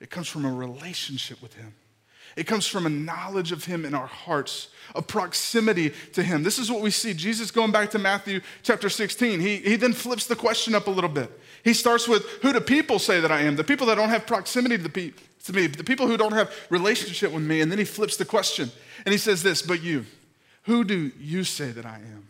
it 0.00 0.10
comes 0.10 0.28
from 0.28 0.44
a 0.44 0.52
relationship 0.52 1.40
with 1.40 1.54
Him. 1.54 1.72
It 2.36 2.46
comes 2.46 2.66
from 2.66 2.86
a 2.86 2.90
knowledge 2.90 3.52
of 3.52 3.64
Him 3.64 3.84
in 3.84 3.94
our 3.94 4.06
hearts, 4.06 4.68
a 4.94 5.02
proximity 5.02 5.90
to 6.12 6.22
Him. 6.22 6.42
This 6.42 6.58
is 6.58 6.70
what 6.70 6.80
we 6.80 6.90
see. 6.90 7.14
Jesus, 7.14 7.50
going 7.50 7.72
back 7.72 7.90
to 7.90 7.98
Matthew 7.98 8.40
chapter 8.62 8.88
16, 8.88 9.40
he, 9.40 9.56
he 9.56 9.76
then 9.76 9.92
flips 9.92 10.26
the 10.26 10.36
question 10.36 10.74
up 10.74 10.86
a 10.86 10.90
little 10.90 11.10
bit. 11.10 11.30
He 11.64 11.74
starts 11.74 12.08
with, 12.08 12.24
Who 12.42 12.52
do 12.52 12.60
people 12.60 12.98
say 12.98 13.20
that 13.20 13.32
I 13.32 13.42
am? 13.42 13.56
The 13.56 13.64
people 13.64 13.86
that 13.88 13.96
don't 13.96 14.08
have 14.08 14.26
proximity 14.26 14.76
to, 14.76 14.82
the 14.82 15.12
to 15.44 15.52
me, 15.52 15.66
the 15.66 15.84
people 15.84 16.06
who 16.06 16.16
don't 16.16 16.32
have 16.32 16.54
relationship 16.70 17.32
with 17.32 17.42
me. 17.42 17.60
And 17.60 17.70
then 17.70 17.78
he 17.78 17.84
flips 17.84 18.16
the 18.16 18.24
question 18.24 18.70
and 19.04 19.12
he 19.12 19.18
says 19.18 19.42
this, 19.42 19.62
But 19.62 19.82
you, 19.82 20.06
who 20.62 20.84
do 20.84 21.12
you 21.18 21.44
say 21.44 21.70
that 21.72 21.86
I 21.86 21.96
am? 21.96 22.28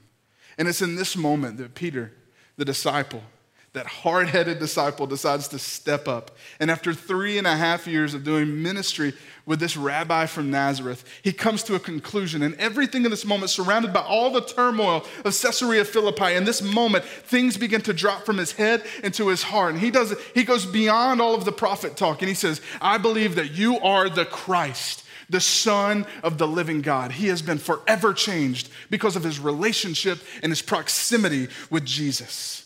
And 0.58 0.68
it's 0.68 0.82
in 0.82 0.96
this 0.96 1.16
moment 1.16 1.58
that 1.58 1.74
Peter, 1.74 2.12
the 2.56 2.64
disciple, 2.64 3.22
that 3.72 3.86
hard 3.86 4.28
headed 4.28 4.58
disciple 4.58 5.06
decides 5.06 5.46
to 5.48 5.58
step 5.58 6.08
up. 6.08 6.32
And 6.58 6.72
after 6.72 6.92
three 6.92 7.38
and 7.38 7.46
a 7.46 7.56
half 7.56 7.86
years 7.86 8.14
of 8.14 8.24
doing 8.24 8.60
ministry 8.62 9.12
with 9.46 9.60
this 9.60 9.76
rabbi 9.76 10.26
from 10.26 10.50
Nazareth, 10.50 11.04
he 11.22 11.32
comes 11.32 11.62
to 11.64 11.76
a 11.76 11.78
conclusion. 11.78 12.42
And 12.42 12.56
everything 12.56 13.04
in 13.04 13.12
this 13.12 13.24
moment, 13.24 13.50
surrounded 13.50 13.92
by 13.92 14.00
all 14.00 14.32
the 14.32 14.40
turmoil 14.40 15.06
of 15.24 15.40
Caesarea 15.40 15.84
Philippi, 15.84 16.34
in 16.34 16.44
this 16.44 16.60
moment, 16.60 17.04
things 17.04 17.56
begin 17.56 17.80
to 17.82 17.92
drop 17.92 18.26
from 18.26 18.38
his 18.38 18.52
head 18.52 18.82
into 19.04 19.28
his 19.28 19.44
heart. 19.44 19.74
And 19.74 19.80
he 19.80 19.92
does 19.92 20.16
he 20.34 20.42
goes 20.42 20.66
beyond 20.66 21.20
all 21.20 21.36
of 21.36 21.44
the 21.44 21.52
prophet 21.52 21.96
talk 21.96 22.22
and 22.22 22.28
he 22.28 22.34
says, 22.34 22.60
I 22.80 22.98
believe 22.98 23.36
that 23.36 23.52
you 23.52 23.78
are 23.78 24.08
the 24.08 24.24
Christ 24.24 25.04
the 25.28 25.40
Son 25.40 26.04
of 26.24 26.38
the 26.38 26.46
living 26.48 26.80
God. 26.80 27.12
He 27.12 27.28
has 27.28 27.40
been 27.40 27.58
forever 27.58 28.12
changed 28.12 28.68
because 28.90 29.14
of 29.14 29.22
his 29.22 29.38
relationship 29.38 30.18
and 30.42 30.50
his 30.50 30.60
proximity 30.60 31.46
with 31.70 31.84
Jesus. 31.84 32.59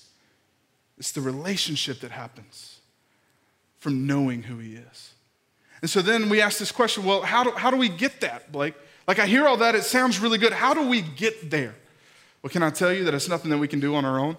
It's 0.99 1.13
the 1.13 1.21
relationship 1.21 2.01
that 2.01 2.11
happens 2.11 2.81
from 3.79 4.07
knowing 4.07 4.45
who 4.45 4.59
He 4.59 4.75
is. 4.75 5.13
And 5.83 5.91
so 5.91 6.01
then 6.01 6.29
we 6.29 6.41
ask 6.41 6.59
this 6.59 6.73
question 6.73 7.05
well, 7.05 7.23
how 7.23 7.45
do, 7.45 7.51
how 7.51 7.71
do 7.71 7.77
we 7.77 7.89
get 7.89 8.21
that, 8.21 8.51
Blake? 8.51 8.75
Like, 9.07 9.19
I 9.19 9.27
hear 9.27 9.47
all 9.47 9.59
that, 9.59 9.75
it 9.75 9.85
sounds 9.85 10.19
really 10.19 10.39
good. 10.39 10.53
How 10.53 10.73
do 10.73 10.89
we 10.89 11.03
get 11.03 11.51
there? 11.51 11.75
Well, 12.43 12.51
can 12.51 12.63
I 12.63 12.71
tell 12.71 12.93
you 12.93 13.05
that 13.05 13.15
it's 13.15 13.29
nothing 13.29 13.51
that 13.51 13.59
we 13.59 13.69
can 13.69 13.81
do 13.81 13.95
on 13.95 14.05
our 14.05 14.19
own? 14.19 14.37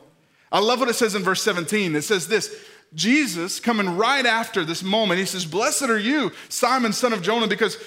I 0.51 0.59
love 0.59 0.79
what 0.79 0.89
it 0.89 0.93
says 0.93 1.15
in 1.15 1.23
verse 1.23 1.41
17. 1.43 1.95
It 1.95 2.03
says 2.03 2.27
this 2.27 2.55
Jesus, 2.93 3.59
coming 3.59 3.97
right 3.97 4.25
after 4.25 4.63
this 4.63 4.81
moment, 4.81 5.19
he 5.19 5.25
says, 5.25 5.45
Blessed 5.45 5.83
are 5.83 5.99
you, 5.99 6.31
Simon, 6.49 6.93
son 6.93 7.13
of 7.13 7.21
Jonah, 7.21 7.47
because 7.47 7.77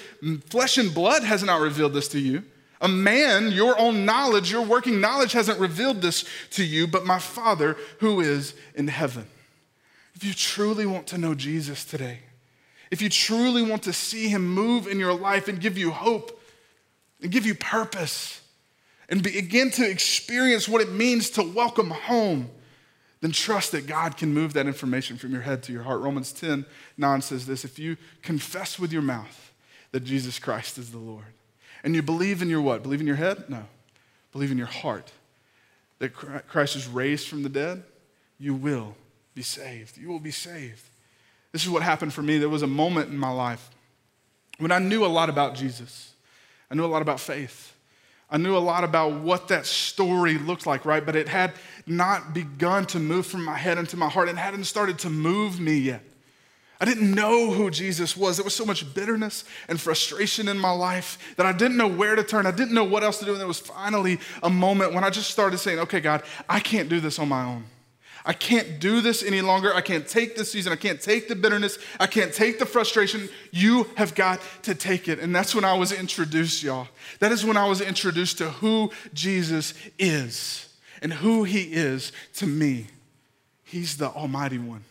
flesh 0.49 0.77
and 0.77 0.93
blood 0.93 1.23
has 1.23 1.43
not 1.43 1.61
revealed 1.61 1.93
this 1.93 2.07
to 2.09 2.19
you 2.19 2.43
a 2.81 2.87
man, 2.87 3.51
your 3.51 3.77
own 3.79 4.05
knowledge, 4.05 4.51
your 4.51 4.61
working 4.61 5.01
knowledge 5.01 5.33
hasn't 5.33 5.59
revealed 5.59 6.01
this 6.01 6.25
to 6.51 6.63
you, 6.63 6.87
but 6.87 7.05
my 7.05 7.19
Father 7.19 7.75
who 7.99 8.21
is 8.21 8.53
in 8.75 8.87
heaven. 8.87 9.27
If 10.15 10.23
you 10.23 10.33
truly 10.33 10.85
want 10.85 11.07
to 11.07 11.17
know 11.17 11.35
Jesus 11.35 11.83
today, 11.83 12.19
if 12.91 13.01
you 13.01 13.09
truly 13.09 13.61
want 13.61 13.83
to 13.83 13.93
see 13.93 14.29
him 14.29 14.47
move 14.47 14.87
in 14.87 14.99
your 14.99 15.13
life 15.13 15.47
and 15.47 15.59
give 15.59 15.77
you 15.77 15.91
hope 15.91 16.41
and 17.21 17.31
give 17.31 17.45
you 17.45 17.53
purpose 17.53 18.41
and 19.09 19.21
begin 19.21 19.71
to 19.71 19.89
experience 19.89 20.67
what 20.67 20.81
it 20.81 20.91
means 20.91 21.29
to 21.31 21.43
welcome 21.43 21.89
home, 21.89 22.49
then 23.21 23.31
trust 23.31 23.73
that 23.73 23.87
God 23.87 24.15
can 24.15 24.33
move 24.33 24.53
that 24.53 24.65
information 24.65 25.17
from 25.17 25.31
your 25.31 25.41
head 25.41 25.61
to 25.63 25.73
your 25.73 25.83
heart. 25.83 25.99
Romans 25.99 26.31
10 26.31 26.65
9 26.97 27.21
says 27.21 27.45
this 27.45 27.65
if 27.65 27.77
you 27.77 27.97
confess 28.21 28.79
with 28.79 28.93
your 28.93 29.01
mouth 29.01 29.51
that 29.91 30.05
Jesus 30.05 30.39
Christ 30.39 30.77
is 30.77 30.91
the 30.91 30.97
Lord 30.97 31.25
and 31.83 31.95
you 31.95 32.01
believe 32.01 32.41
in 32.41 32.49
your 32.49 32.61
what? 32.61 32.83
Believe 32.83 33.01
in 33.01 33.07
your 33.07 33.15
head? 33.15 33.45
No. 33.49 33.65
Believe 34.31 34.51
in 34.51 34.57
your 34.57 34.67
heart 34.67 35.11
that 35.99 36.13
Christ 36.13 36.75
is 36.75 36.87
raised 36.87 37.27
from 37.27 37.43
the 37.43 37.49
dead. 37.49 37.83
You 38.39 38.55
will 38.55 38.95
be 39.35 39.41
saved. 39.41 39.97
You 39.97 40.07
will 40.07 40.19
be 40.19 40.31
saved. 40.31 40.83
This 41.51 41.63
is 41.63 41.69
what 41.69 41.83
happened 41.83 42.13
for 42.13 42.21
me. 42.21 42.37
There 42.37 42.49
was 42.49 42.61
a 42.61 42.67
moment 42.67 43.09
in 43.09 43.17
my 43.17 43.31
life 43.31 43.69
when 44.59 44.71
I 44.71 44.79
knew 44.79 45.05
a 45.05 45.07
lot 45.07 45.29
about 45.29 45.55
Jesus. 45.55 46.13
I 46.71 46.75
knew 46.75 46.85
a 46.85 46.87
lot 46.87 47.01
about 47.01 47.19
faith. 47.19 47.73
I 48.29 48.37
knew 48.37 48.55
a 48.55 48.59
lot 48.59 48.83
about 48.83 49.13
what 49.21 49.47
that 49.47 49.65
story 49.65 50.37
looked 50.37 50.67
like, 50.67 50.85
right? 50.85 51.03
But 51.03 51.15
it 51.15 51.27
had 51.27 51.53
not 51.87 52.33
begun 52.33 52.85
to 52.87 52.99
move 52.99 53.25
from 53.25 53.43
my 53.43 53.57
head 53.57 53.79
into 53.79 53.97
my 53.97 54.07
heart 54.07 54.29
and 54.29 54.37
hadn't 54.37 54.65
started 54.65 54.99
to 54.99 55.09
move 55.09 55.59
me 55.59 55.77
yet. 55.77 56.03
I 56.81 56.85
didn't 56.85 57.13
know 57.13 57.51
who 57.51 57.69
Jesus 57.69 58.15
was. 58.15 58.37
There 58.37 58.43
was 58.43 58.55
so 58.55 58.65
much 58.65 58.93
bitterness 58.93 59.43
and 59.67 59.79
frustration 59.79 60.47
in 60.47 60.57
my 60.57 60.71
life 60.71 61.17
that 61.35 61.45
I 61.45 61.51
didn't 61.51 61.75
know 61.75 61.89
where 61.89 62.15
to 62.15 62.23
turn. 62.23 62.45
I 62.45 62.51
didn't 62.51 62.73
know 62.73 62.85
what 62.85 63.03
else 63.03 63.19
to 63.19 63.25
do. 63.25 63.31
And 63.31 63.39
there 63.39 63.47
was 63.47 63.59
finally 63.59 64.19
a 64.41 64.49
moment 64.49 64.93
when 64.93 65.03
I 65.03 65.09
just 65.09 65.29
started 65.29 65.57
saying, 65.57 65.79
okay, 65.79 65.99
God, 65.99 66.23
I 66.47 66.61
can't 66.61 66.87
do 66.87 67.01
this 67.01 67.19
on 67.19 67.27
my 67.27 67.43
own. 67.43 67.65
I 68.25 68.33
can't 68.33 68.79
do 68.79 69.01
this 69.01 69.23
any 69.23 69.41
longer. 69.41 69.73
I 69.73 69.81
can't 69.81 70.07
take 70.07 70.35
this 70.35 70.51
season. 70.51 70.71
I 70.71 70.75
can't 70.75 71.01
take 71.01 71.27
the 71.27 71.35
bitterness. 71.35 71.79
I 71.99 72.07
can't 72.07 72.33
take 72.33 72.59
the 72.59 72.65
frustration. 72.65 73.29
You 73.51 73.87
have 73.95 74.13
got 74.13 74.39
to 74.63 74.75
take 74.75 75.07
it. 75.07 75.19
And 75.19 75.35
that's 75.35 75.55
when 75.55 75.65
I 75.65 75.77
was 75.77 75.91
introduced, 75.91 76.61
y'all. 76.61 76.87
That 77.19 77.31
is 77.31 77.45
when 77.45 77.57
I 77.57 77.67
was 77.67 77.81
introduced 77.81 78.37
to 78.39 78.49
who 78.49 78.91
Jesus 79.13 79.73
is 79.97 80.67
and 81.01 81.11
who 81.11 81.43
he 81.43 81.63
is 81.63 82.11
to 82.35 82.47
me. 82.47 82.87
He's 83.63 83.97
the 83.97 84.09
Almighty 84.09 84.57
One, 84.57 84.83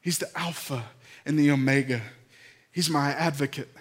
He's 0.00 0.18
the 0.18 0.30
Alpha 0.38 0.84
and 1.26 1.38
the 1.38 1.50
Omega. 1.50 2.00
He's 2.70 2.88
my 2.88 3.10
advocate. 3.12 3.74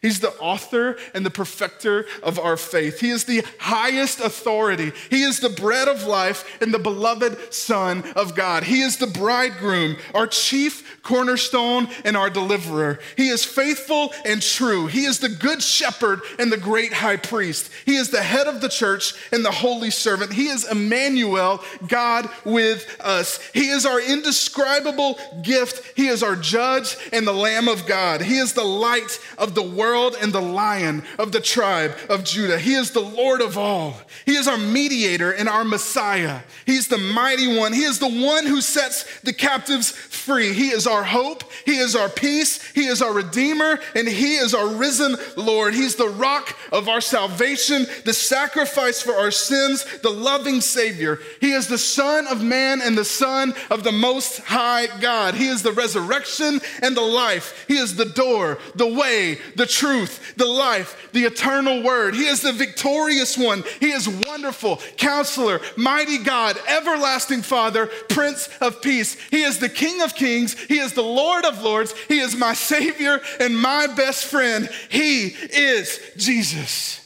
He's 0.00 0.20
the 0.20 0.32
author 0.34 0.96
and 1.12 1.26
the 1.26 1.30
perfecter 1.30 2.06
of 2.22 2.38
our 2.38 2.56
faith. 2.56 3.00
He 3.00 3.10
is 3.10 3.24
the 3.24 3.44
highest 3.58 4.20
authority. 4.20 4.92
He 5.10 5.22
is 5.22 5.40
the 5.40 5.48
bread 5.48 5.88
of 5.88 6.04
life 6.04 6.62
and 6.62 6.72
the 6.72 6.78
beloved 6.78 7.52
Son 7.52 8.04
of 8.14 8.36
God. 8.36 8.62
He 8.62 8.82
is 8.82 8.98
the 8.98 9.08
bridegroom, 9.08 9.96
our 10.14 10.28
chief 10.28 11.02
cornerstone 11.02 11.88
and 12.04 12.16
our 12.16 12.30
deliverer. 12.30 13.00
He 13.16 13.28
is 13.28 13.44
faithful 13.44 14.12
and 14.24 14.40
true. 14.40 14.86
He 14.86 15.04
is 15.04 15.18
the 15.18 15.28
good 15.28 15.62
shepherd 15.62 16.20
and 16.38 16.52
the 16.52 16.56
great 16.56 16.92
high 16.92 17.16
priest. 17.16 17.72
He 17.84 17.96
is 17.96 18.10
the 18.10 18.22
head 18.22 18.46
of 18.46 18.60
the 18.60 18.68
church 18.68 19.14
and 19.32 19.44
the 19.44 19.50
holy 19.50 19.90
servant. 19.90 20.32
He 20.32 20.46
is 20.46 20.70
Emmanuel, 20.70 21.62
God 21.88 22.28
with 22.44 23.00
us. 23.00 23.40
He 23.52 23.68
is 23.68 23.84
our 23.84 24.00
indescribable 24.00 25.18
gift. 25.42 25.96
He 25.96 26.06
is 26.06 26.22
our 26.22 26.36
judge 26.36 26.96
and 27.12 27.26
the 27.26 27.32
Lamb 27.32 27.66
of 27.66 27.86
God. 27.86 28.20
He 28.20 28.38
is 28.38 28.52
the 28.52 28.64
light 28.64 29.18
of 29.38 29.54
the 29.54 29.62
world 29.62 29.87
world 29.88 30.16
and 30.20 30.32
the 30.32 30.40
lion 30.40 31.02
of 31.18 31.32
the 31.32 31.40
tribe 31.40 31.96
of 32.10 32.22
Judah. 32.22 32.58
He 32.58 32.74
is 32.74 32.90
the 32.90 33.00
Lord 33.00 33.40
of 33.40 33.56
all. 33.56 33.94
He 34.26 34.36
is 34.36 34.46
our 34.46 34.58
mediator 34.58 35.32
and 35.32 35.48
our 35.48 35.64
Messiah. 35.64 36.40
He's 36.66 36.88
the 36.88 36.98
mighty 36.98 37.56
one. 37.56 37.72
He 37.72 37.84
is 37.84 37.98
the 37.98 38.08
one 38.08 38.44
who 38.44 38.60
sets 38.60 39.20
the 39.20 39.32
captives 39.32 39.90
free. 39.90 40.52
He 40.52 40.68
is 40.68 40.86
our 40.86 41.04
hope. 41.04 41.44
He 41.64 41.78
is 41.78 41.96
our 41.96 42.10
peace. 42.10 42.62
He 42.72 42.86
is 42.86 43.00
our 43.00 43.12
redeemer 43.12 43.80
and 43.94 44.06
he 44.06 44.36
is 44.36 44.54
our 44.54 44.68
risen 44.68 45.16
Lord. 45.36 45.72
He's 45.72 45.96
the 45.96 46.08
rock 46.08 46.54
of 46.70 46.88
our 46.88 47.00
salvation, 47.00 47.86
the 48.04 48.12
sacrifice 48.12 49.00
for 49.00 49.14
our 49.14 49.30
sins, 49.30 49.86
the 50.02 50.10
loving 50.10 50.60
Savior. 50.60 51.18
He 51.40 51.52
is 51.52 51.66
the 51.66 51.78
Son 51.78 52.26
of 52.26 52.42
man 52.42 52.82
and 52.82 52.96
the 52.96 53.04
Son 53.04 53.54
of 53.70 53.84
the 53.84 53.92
Most 53.92 54.40
High 54.40 54.88
God. 55.00 55.34
He 55.34 55.48
is 55.48 55.62
the 55.62 55.72
resurrection 55.72 56.60
and 56.82 56.94
the 56.96 57.00
life. 57.00 57.64
He 57.66 57.78
is 57.78 57.96
the 57.96 58.04
door, 58.04 58.58
the 58.74 58.86
way, 58.86 59.38
the 59.56 59.66
truth, 59.66 59.77
the 59.80 60.46
life, 60.46 61.10
the 61.12 61.24
eternal 61.24 61.82
word. 61.82 62.14
He 62.14 62.26
is 62.26 62.42
the 62.42 62.52
victorious 62.52 63.36
one. 63.36 63.64
He 63.80 63.90
is 63.90 64.08
wonderful, 64.08 64.80
counselor, 64.96 65.60
mighty 65.76 66.18
God, 66.18 66.58
everlasting 66.68 67.42
Father, 67.42 67.86
Prince 68.08 68.48
of 68.60 68.82
Peace. 68.82 69.20
He 69.30 69.42
is 69.42 69.58
the 69.58 69.68
King 69.68 70.02
of 70.02 70.14
Kings. 70.14 70.58
He 70.64 70.78
is 70.78 70.92
the 70.92 71.02
Lord 71.02 71.44
of 71.44 71.62
Lords. 71.62 71.92
He 72.08 72.20
is 72.20 72.36
my 72.36 72.54
Savior 72.54 73.20
and 73.40 73.58
my 73.58 73.86
best 73.86 74.24
friend. 74.24 74.68
He 74.88 75.26
is 75.26 76.00
Jesus. 76.16 77.00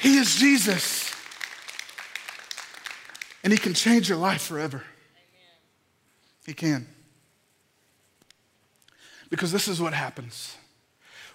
He 0.00 0.16
is 0.16 0.36
Jesus. 0.36 1.12
And 3.42 3.52
He 3.52 3.58
can 3.58 3.74
change 3.74 4.08
your 4.08 4.18
life 4.18 4.42
forever. 4.42 4.82
He 6.46 6.54
can. 6.54 6.86
Because 9.30 9.52
this 9.52 9.68
is 9.68 9.80
what 9.80 9.94
happens 9.94 10.56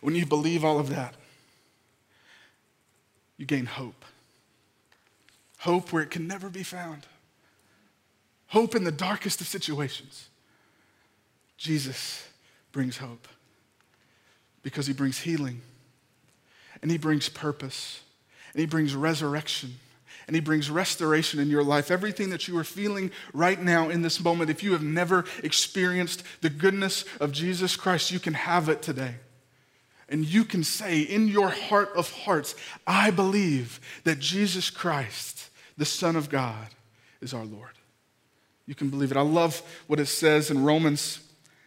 when 0.02 0.16
you 0.16 0.26
believe 0.26 0.64
all 0.64 0.80
of 0.80 0.90
that, 0.90 1.16
you 3.38 3.46
gain 3.46 3.66
hope. 3.66 4.06
Hope 5.60 5.92
where 5.92 6.04
it 6.04 6.12
can 6.12 6.28
never 6.28 6.50
be 6.50 6.64
found. 6.64 7.06
Hope 8.48 8.76
in 8.76 8.84
the 8.84 8.92
darkest 8.92 9.42
of 9.42 9.48
situations. 9.48 10.30
Jesus 11.58 12.28
brings 12.72 12.98
hope 12.98 13.28
because 14.64 14.88
he 14.88 14.94
brings 14.94 15.20
healing 15.20 15.62
and 16.82 16.90
he 16.90 16.98
brings 16.98 17.30
purpose 17.30 18.02
and 18.54 18.60
he 18.60 18.66
brings 18.66 18.96
resurrection 18.96 19.76
and 20.28 20.36
he 20.36 20.40
brings 20.42 20.70
restoration 20.70 21.40
in 21.40 21.50
your 21.50 21.64
life. 21.64 21.92
Everything 21.92 22.30
that 22.30 22.48
you 22.48 22.58
are 22.58 22.64
feeling 22.64 23.12
right 23.34 23.62
now 23.62 23.90
in 23.90 24.02
this 24.02 24.24
moment, 24.24 24.50
if 24.50 24.64
you 24.64 24.74
have 24.74 24.84
never 24.84 25.26
experienced 25.44 26.24
the 26.42 26.50
goodness 26.50 27.04
of 27.20 27.32
Jesus 27.32 27.76
Christ, 27.76 28.12
you 28.12 28.20
can 28.20 28.36
have 28.36 28.70
it 28.70 28.82
today. 28.82 29.16
And 30.10 30.26
you 30.26 30.44
can 30.44 30.64
say 30.64 31.02
in 31.02 31.28
your 31.28 31.50
heart 31.50 31.92
of 31.96 32.12
hearts, 32.12 32.56
I 32.86 33.12
believe 33.12 33.80
that 34.04 34.20
Jesus 34.20 34.72
Christ, 34.72 35.50
the 35.78 35.86
Son 35.86 36.16
of 36.16 36.30
God, 36.30 36.68
is 37.22 37.34
our 37.34 37.46
Lord. 37.46 37.72
You 38.66 38.76
can 38.76 38.90
believe 38.90 39.12
it. 39.12 39.18
I 39.18 39.22
love 39.22 39.62
what 39.88 40.00
it 40.00 40.08
says 40.08 40.50
in 40.50 40.64
Romans 40.64 41.20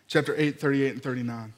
chapter 0.09 0.35
8, 0.37 0.61
38 0.61 0.93
and 0.95 1.03
39. 1.03 1.53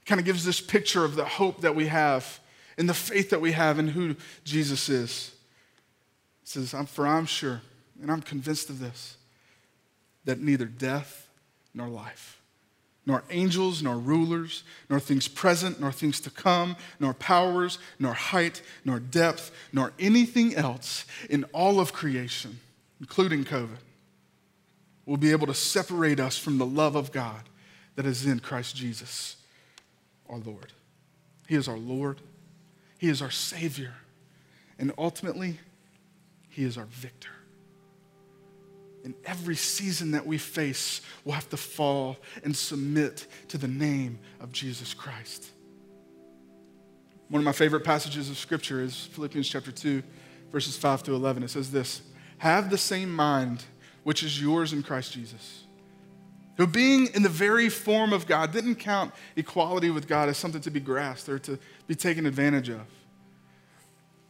It 0.00 0.06
kind 0.06 0.20
of 0.20 0.24
gives 0.24 0.44
this 0.44 0.60
picture 0.60 1.04
of 1.04 1.14
the 1.14 1.24
hope 1.24 1.60
that 1.60 1.74
we 1.74 1.86
have 1.86 2.40
and 2.76 2.88
the 2.88 2.94
faith 2.94 3.30
that 3.30 3.40
we 3.40 3.52
have 3.52 3.78
in 3.78 3.88
who 3.88 4.16
Jesus 4.44 4.88
is. 4.88 5.32
It 6.42 6.48
says, 6.48 6.74
For 6.88 7.06
I'm 7.06 7.26
sure, 7.26 7.62
and 8.00 8.10
I'm 8.10 8.22
convinced 8.22 8.70
of 8.70 8.80
this, 8.80 9.16
that 10.24 10.40
neither 10.40 10.64
death 10.64 11.28
nor 11.74 11.88
life 11.88 12.41
nor 13.04 13.24
angels, 13.30 13.82
nor 13.82 13.96
rulers, 13.96 14.62
nor 14.88 15.00
things 15.00 15.26
present, 15.26 15.80
nor 15.80 15.90
things 15.90 16.20
to 16.20 16.30
come, 16.30 16.76
nor 17.00 17.12
powers, 17.14 17.78
nor 17.98 18.12
height, 18.12 18.62
nor 18.84 19.00
depth, 19.00 19.50
nor 19.72 19.92
anything 19.98 20.54
else 20.54 21.04
in 21.28 21.44
all 21.52 21.80
of 21.80 21.92
creation, 21.92 22.60
including 23.00 23.44
COVID, 23.44 23.78
will 25.04 25.16
be 25.16 25.32
able 25.32 25.48
to 25.48 25.54
separate 25.54 26.20
us 26.20 26.38
from 26.38 26.58
the 26.58 26.66
love 26.66 26.94
of 26.94 27.10
God 27.10 27.48
that 27.96 28.06
is 28.06 28.24
in 28.24 28.38
Christ 28.38 28.76
Jesus, 28.76 29.36
our 30.28 30.38
Lord. 30.38 30.72
He 31.48 31.56
is 31.56 31.66
our 31.66 31.78
Lord, 31.78 32.20
He 32.98 33.08
is 33.08 33.20
our 33.20 33.32
Savior, 33.32 33.94
and 34.78 34.92
ultimately, 34.96 35.58
He 36.48 36.62
is 36.62 36.78
our 36.78 36.86
victor 36.86 37.31
in 39.04 39.14
every 39.24 39.56
season 39.56 40.12
that 40.12 40.26
we 40.26 40.38
face, 40.38 41.00
we'll 41.24 41.34
have 41.34 41.48
to 41.50 41.56
fall 41.56 42.16
and 42.44 42.56
submit 42.56 43.26
to 43.48 43.58
the 43.58 43.68
name 43.68 44.18
of 44.40 44.52
Jesus 44.52 44.94
Christ. 44.94 45.50
One 47.28 47.40
of 47.40 47.44
my 47.44 47.52
favorite 47.52 47.84
passages 47.84 48.28
of 48.30 48.36
scripture 48.36 48.80
is 48.80 49.06
Philippians 49.12 49.48
chapter 49.48 49.72
2, 49.72 50.02
verses 50.50 50.76
5 50.76 51.02
to 51.04 51.14
11. 51.14 51.42
It 51.42 51.50
says 51.50 51.70
this 51.70 52.02
Have 52.38 52.70
the 52.70 52.78
same 52.78 53.14
mind 53.14 53.64
which 54.04 54.22
is 54.22 54.40
yours 54.40 54.72
in 54.72 54.82
Christ 54.82 55.12
Jesus, 55.12 55.64
who, 56.56 56.66
being 56.66 57.08
in 57.14 57.22
the 57.22 57.28
very 57.28 57.68
form 57.68 58.12
of 58.12 58.26
God, 58.26 58.52
didn't 58.52 58.76
count 58.76 59.12
equality 59.34 59.90
with 59.90 60.06
God 60.06 60.28
as 60.28 60.36
something 60.36 60.60
to 60.60 60.70
be 60.70 60.80
grasped 60.80 61.28
or 61.28 61.38
to 61.40 61.58
be 61.86 61.94
taken 61.94 62.26
advantage 62.26 62.68
of. 62.68 62.82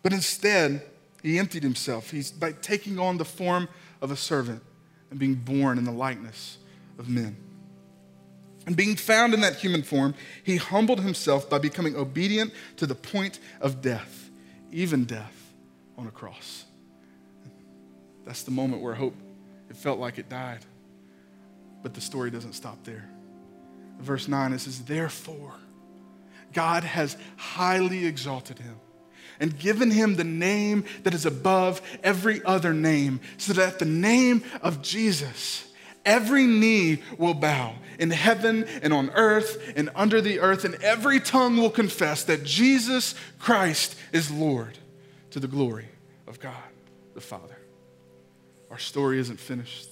But 0.03 0.13
instead, 0.13 0.83
he 1.23 1.39
emptied 1.39 1.63
himself. 1.63 2.11
He's 2.11 2.31
by 2.31 2.53
taking 2.53 2.99
on 2.99 3.17
the 3.17 3.25
form 3.25 3.69
of 4.01 4.11
a 4.11 4.17
servant 4.17 4.63
and 5.11 5.19
being 5.19 5.35
born 5.35 5.79
in 5.79 5.85
the 5.85 5.93
likeness 5.93 6.59
of 6.99 7.09
men. 7.09 7.37
And 8.67 8.77
being 8.77 8.97
found 8.97 9.35
in 9.35 9.41
that 9.41 9.57
human 9.57 9.83
form, 9.83 10.15
he 10.43 10.57
humbled 10.57 11.01
himself 11.01 11.49
by 11.51 11.59
becoming 11.59 11.97
obedient 11.97 12.53
to 12.77 12.87
the 12.87 12.95
point 12.95 13.41
of 13.61 13.81
death, 13.83 14.31
even 14.71 15.05
death 15.05 15.53
on 15.97 16.07
a 16.07 16.11
cross. 16.11 16.65
That's 18.25 18.43
the 18.43 18.53
moment 18.53 18.83
where 18.83 18.95
hope, 18.95 19.17
it 19.69 19.77
felt 19.77 19.99
like 19.99 20.19
it 20.19 20.29
died. 20.29 20.61
But 21.83 21.95
the 21.95 22.01
story 22.01 22.31
doesn't 22.31 22.53
stop 22.53 22.85
there. 22.85 23.09
Verse 23.99 24.29
9, 24.29 24.53
it 24.53 24.61
says, 24.61 24.85
Therefore, 24.85 25.55
God 26.53 26.85
has 26.85 27.17
highly 27.37 28.07
exalted 28.07 28.59
him 28.59 28.77
and 29.40 29.59
given 29.59 29.90
him 29.90 30.16
the 30.16 30.25
name 30.25 30.85
that 31.03 31.14
is 31.14 31.27
above 31.27 31.81
every 32.03 32.45
other 32.45 32.73
name, 32.73 33.21
so 33.38 33.53
that 33.53 33.75
at 33.75 33.79
the 33.79 33.85
name 33.85 34.42
of 34.62 34.83
Jesus, 34.83 35.66
every 36.05 36.47
knee 36.47 37.03
will 37.18 37.35
bow 37.35 37.75
in 37.99 38.11
heaven 38.11 38.64
and 38.83 38.92
on 38.92 39.11
earth 39.11 39.73
and 39.77 39.90
under 39.95 40.21
the 40.21 40.40
earth, 40.40 40.64
and 40.64 40.75
every 40.77 41.21
tongue 41.21 41.57
will 41.57 41.71
confess 41.71 42.25
that 42.25 42.45
Jesus 42.45 43.14
Christ 43.38 43.97
is 44.12 44.31
Lord 44.31 44.79
to 45.31 45.40
the 45.40 45.49
glory 45.49 45.88
of 46.27 46.40
God 46.40 46.55
the 47.14 47.21
Father. 47.21 47.57
Our 48.71 48.79
story 48.79 49.18
isn't 49.18 49.38
finished. 49.38 49.88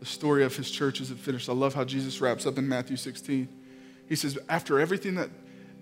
The 0.00 0.06
story 0.06 0.44
of 0.44 0.56
his 0.56 0.70
church 0.70 1.00
isn't 1.00 1.18
finished. 1.18 1.48
I 1.48 1.52
love 1.52 1.74
how 1.74 1.84
Jesus 1.84 2.20
wraps 2.20 2.46
up 2.46 2.58
in 2.58 2.68
Matthew 2.68 2.96
16. 2.96 3.48
He 4.08 4.16
says, 4.16 4.38
after 4.48 4.78
everything 4.78 5.14
that, 5.14 5.30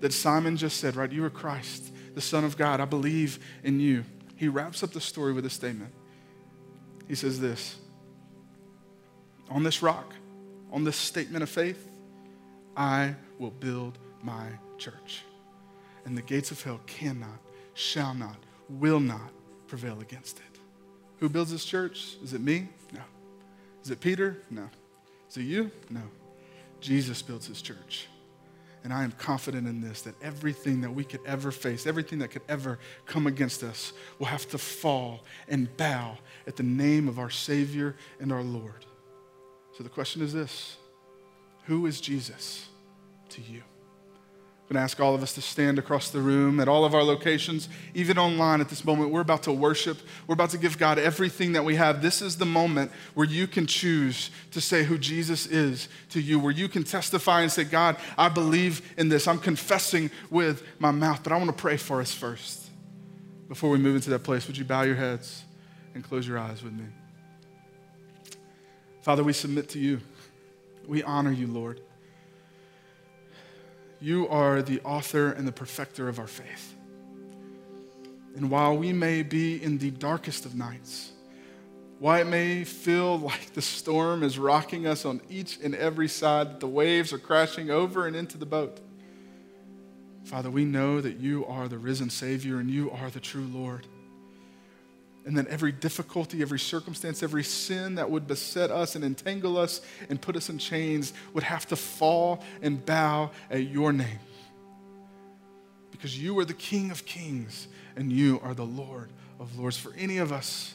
that 0.01 0.13
Simon 0.13 0.57
just 0.57 0.77
said, 0.77 0.95
right, 0.95 1.11
you 1.11 1.25
are 1.25 1.31
Christ 1.31 1.93
the 2.15 2.21
Son 2.21 2.45
of 2.45 2.57
God. 2.57 2.81
I 2.81 2.85
believe 2.85 3.39
in 3.63 3.81
you. 3.81 4.05
He 4.37 4.49
wraps 4.49 4.83
up 4.83 4.93
the 4.93 5.01
story 5.01 5.33
with 5.33 5.45
a 5.45 5.51
statement. 5.51 5.93
He 7.09 7.15
says 7.15 7.41
this 7.41 7.77
On 9.51 9.63
this 9.63 9.83
rock, 9.83 10.15
on 10.73 10.85
this 10.85 10.97
statement 10.97 11.43
of 11.43 11.51
faith, 11.51 11.89
I 12.77 13.15
will 13.39 13.51
build 13.51 13.99
my 14.23 14.47
church. 14.79 15.25
And 16.05 16.17
the 16.17 16.23
gates 16.23 16.51
of 16.51 16.63
hell 16.63 16.81
cannot, 16.87 17.39
shall 17.75 18.15
not, 18.15 18.37
will 18.69 19.01
not 19.01 19.31
prevail 19.67 20.01
against 20.01 20.39
it. 20.39 20.61
Who 21.19 21.29
builds 21.29 21.53
this 21.53 21.65
church? 21.65 22.17
Is 22.23 22.33
it 22.33 22.41
me? 22.41 22.69
No. 22.93 23.03
Is 23.85 23.91
it 23.91 24.01
Peter? 24.01 24.43
No. 24.51 24.69
Is 25.29 25.37
it 25.37 25.43
you? 25.43 25.71
No. 25.91 26.03
Jesus 26.81 27.21
builds 27.21 27.47
his 27.47 27.61
church. 27.61 28.09
And 28.83 28.93
I 28.93 29.05
am 29.05 29.13
confident 29.13 29.69
in 29.69 29.81
this 29.81 30.03
that 30.03 30.15
everything 30.23 30.81
that 30.81 30.91
we 30.91 31.05
could 31.05 31.21
ever 31.27 31.51
face, 31.51 31.87
everything 31.87 32.19
that 32.21 32.29
could 32.29 32.43
ever 32.49 32.79
come 33.07 33.27
against 33.27 33.63
us, 33.63 33.93
will 34.19 34.27
have 34.27 34.49
to 34.51 34.59
fall 34.59 35.25
and 35.49 35.75
bow 35.77 36.17
at 36.47 36.57
the 36.57 36.63
name 36.63 37.07
of 37.07 37.19
our 37.19 37.31
Savior 37.31 37.97
and 38.21 38.33
our 38.33 38.43
Lord. 38.43 38.87
So 39.77 39.83
the 39.83 39.91
question 39.91 40.23
is 40.23 40.33
this 40.33 40.77
Who 41.65 41.87
is 41.87 42.01
Jesus 42.01 42.69
to 43.31 43.43
you? 43.43 43.63
I'm 44.71 44.75
going 44.75 44.83
to 44.83 44.85
ask 44.85 45.01
all 45.01 45.17
of 45.17 45.23
us 45.25 45.33
to 45.33 45.43
stand 45.43 45.81
across 45.81 46.11
the 46.11 46.21
room 46.21 46.61
at 46.61 46.69
all 46.69 46.85
of 46.85 46.95
our 46.95 47.03
locations, 47.03 47.69
even 47.93 48.19
online 48.19 48.61
at 48.61 48.69
this 48.69 48.85
moment. 48.85 49.11
We're 49.11 49.21
about 49.21 49.43
to 49.43 49.53
worship. 49.53 49.99
We're 50.29 50.35
about 50.35 50.51
to 50.51 50.59
give 50.59 50.79
God 50.79 50.97
everything 50.97 51.55
that 51.55 51.65
we 51.65 51.75
have. 51.75 52.03
This 52.03 52.23
is 52.23 52.37
the 52.37 52.47
moment 52.47 52.93
where 53.15 53.27
you 53.27 53.49
can 53.49 53.67
choose 53.67 54.31
to 54.53 54.61
say 54.61 54.85
who 54.85 54.97
Jesus 54.97 55.47
is 55.47 55.89
to 56.11 56.21
you, 56.21 56.39
where 56.39 56.53
you 56.53 56.69
can 56.69 56.85
testify 56.85 57.41
and 57.41 57.51
say, 57.51 57.65
God, 57.65 57.97
I 58.17 58.29
believe 58.29 58.95
in 58.97 59.09
this. 59.09 59.27
I'm 59.27 59.41
confessing 59.41 60.09
with 60.31 60.63
my 60.79 60.93
mouth. 60.93 61.25
But 61.25 61.33
I 61.33 61.37
want 61.37 61.49
to 61.49 61.61
pray 61.61 61.77
for 61.77 62.01
us 62.01 62.15
first. 62.15 62.71
Before 63.49 63.71
we 63.71 63.79
move 63.79 63.97
into 63.97 64.11
that 64.11 64.21
place, 64.21 64.47
would 64.47 64.57
you 64.57 64.65
bow 64.65 64.83
your 64.83 64.95
heads 64.95 65.43
and 65.97 66.05
close 66.05 66.29
your 66.29 66.39
eyes 66.39 66.63
with 66.63 66.75
me? 66.75 66.85
Father, 69.03 69.25
we 69.25 69.33
submit 69.33 69.69
to 69.71 69.81
you. 69.81 70.01
We 70.87 71.03
honor 71.03 71.33
you, 71.33 71.49
Lord. 71.49 71.81
You 74.01 74.29
are 74.29 74.63
the 74.63 74.81
author 74.81 75.31
and 75.31 75.47
the 75.47 75.53
perfecter 75.53 76.09
of 76.09 76.19
our 76.19 76.27
faith. 76.27 76.75
And 78.37 78.51
while 78.51 78.77
we 78.77 78.93
may 78.93 79.23
be 79.23 79.63
in 79.63 79.79
the 79.79 79.91
darkest 79.91 80.47
of 80.47 80.55
nights, 80.55 81.13
while 81.99 82.21
it 82.21 82.27
may 82.27 82.65
feel 82.65 83.19
like 83.19 83.53
the 83.53 83.63
storm 83.63 84.23
is 84.23 84.39
rocking 84.39 84.87
us 84.87 85.05
on 85.05 85.21
each 85.29 85.59
and 85.63 85.75
every 85.75 86.09
side, 86.09 86.49
that 86.49 86.61
the 86.61 86.69
waves 86.69 87.13
are 87.13 87.19
crashing 87.19 87.71
over 87.71 88.07
and 88.07 88.17
into 88.17 88.39
the 88.39 88.47
boat, 88.47 88.81
Father, 90.25 90.51
we 90.51 90.65
know 90.65 91.01
that 91.01 91.19
you 91.19 91.45
are 91.47 91.67
the 91.69 91.79
risen 91.79 92.09
Savior 92.09 92.59
and 92.59 92.71
you 92.71 92.91
are 92.91 93.11
the 93.11 93.21
true 93.21 93.49
Lord 93.53 93.87
and 95.27 95.37
that 95.37 95.47
every 95.49 95.73
difficulty, 95.73 96.43
every 96.43 96.59
circumstance, 96.59 97.23
every 97.23 97.45
sin 97.45 97.97
that 97.97 98.11
would 98.11 98.27
beset 98.27 98.71
us 98.71 98.95
and 98.95 99.05
entangle 99.05 99.59
us 99.59 99.81
and 100.09 100.21
put 100.21 100.37
us 100.37 100.49
in 100.49 100.59
chains 100.59 101.13
would 101.35 101.45
have 101.45 101.67
to 101.67 101.77
fall 101.77 102.43
and 102.63 102.85
bow 102.85 103.31
at 103.51 103.65
your 103.65 103.93
name. 103.93 104.19
Because 105.91 106.19
you 106.19 106.39
are 106.39 106.45
the 106.45 106.55
King 106.55 106.91
of 106.91 107.05
kings 107.05 107.69
and 107.97 108.11
you 108.11 108.41
are 108.43 108.55
the 108.55 108.65
Lord 108.65 109.11
of 109.39 109.59
lords. 109.59 109.77
For 109.77 109.93
any 109.95 110.19
of 110.19 110.33
us 110.33 110.75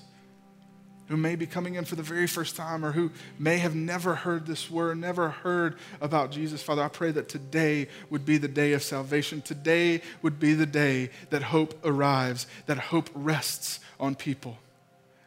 who 1.07 1.17
may 1.17 1.35
be 1.35 1.45
coming 1.45 1.75
in 1.75 1.85
for 1.85 1.95
the 1.95 2.03
very 2.03 2.27
first 2.27 2.55
time 2.55 2.83
or 2.83 2.91
who 2.91 3.11
may 3.37 3.57
have 3.57 3.75
never 3.75 4.15
heard 4.15 4.45
this 4.47 4.69
word, 4.71 4.97
never 4.97 5.29
heard 5.29 5.77
about 6.01 6.31
Jesus, 6.31 6.63
Father, 6.63 6.81
I 6.81 6.87
pray 6.87 7.11
that 7.11 7.29
today 7.29 7.87
would 8.09 8.25
be 8.25 8.37
the 8.37 8.47
day 8.47 8.73
of 8.73 8.81
salvation. 8.81 9.41
Today 9.41 10.01
would 10.21 10.39
be 10.39 10.53
the 10.53 10.65
day 10.65 11.11
that 11.29 11.43
hope 11.43 11.79
arrives, 11.85 12.47
that 12.65 12.77
hope 12.77 13.09
rests 13.13 13.79
on 13.99 14.15
people, 14.15 14.57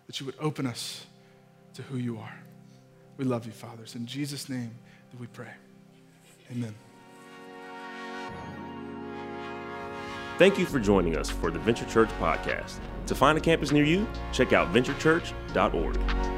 that 0.06 0.18
you 0.18 0.26
would 0.26 0.36
open 0.40 0.66
us 0.66 1.06
to 1.74 1.82
who 1.82 1.96
you 1.96 2.18
are. 2.18 2.38
We 3.16 3.24
love 3.24 3.46
you, 3.46 3.52
fathers. 3.52 3.94
In 3.94 4.06
Jesus' 4.06 4.48
name 4.48 4.72
that 5.10 5.20
we 5.20 5.26
pray. 5.28 5.52
Amen. 6.50 6.74
Thank 10.38 10.58
you 10.58 10.66
for 10.66 10.78
joining 10.78 11.16
us 11.16 11.28
for 11.28 11.50
the 11.50 11.58
Venture 11.58 11.84
Church 11.86 12.10
podcast. 12.20 12.78
To 13.08 13.14
find 13.14 13.38
a 13.38 13.40
campus 13.40 13.72
near 13.72 13.84
you, 13.84 14.06
check 14.32 14.52
out 14.52 14.70
venturechurch.org. 14.74 16.37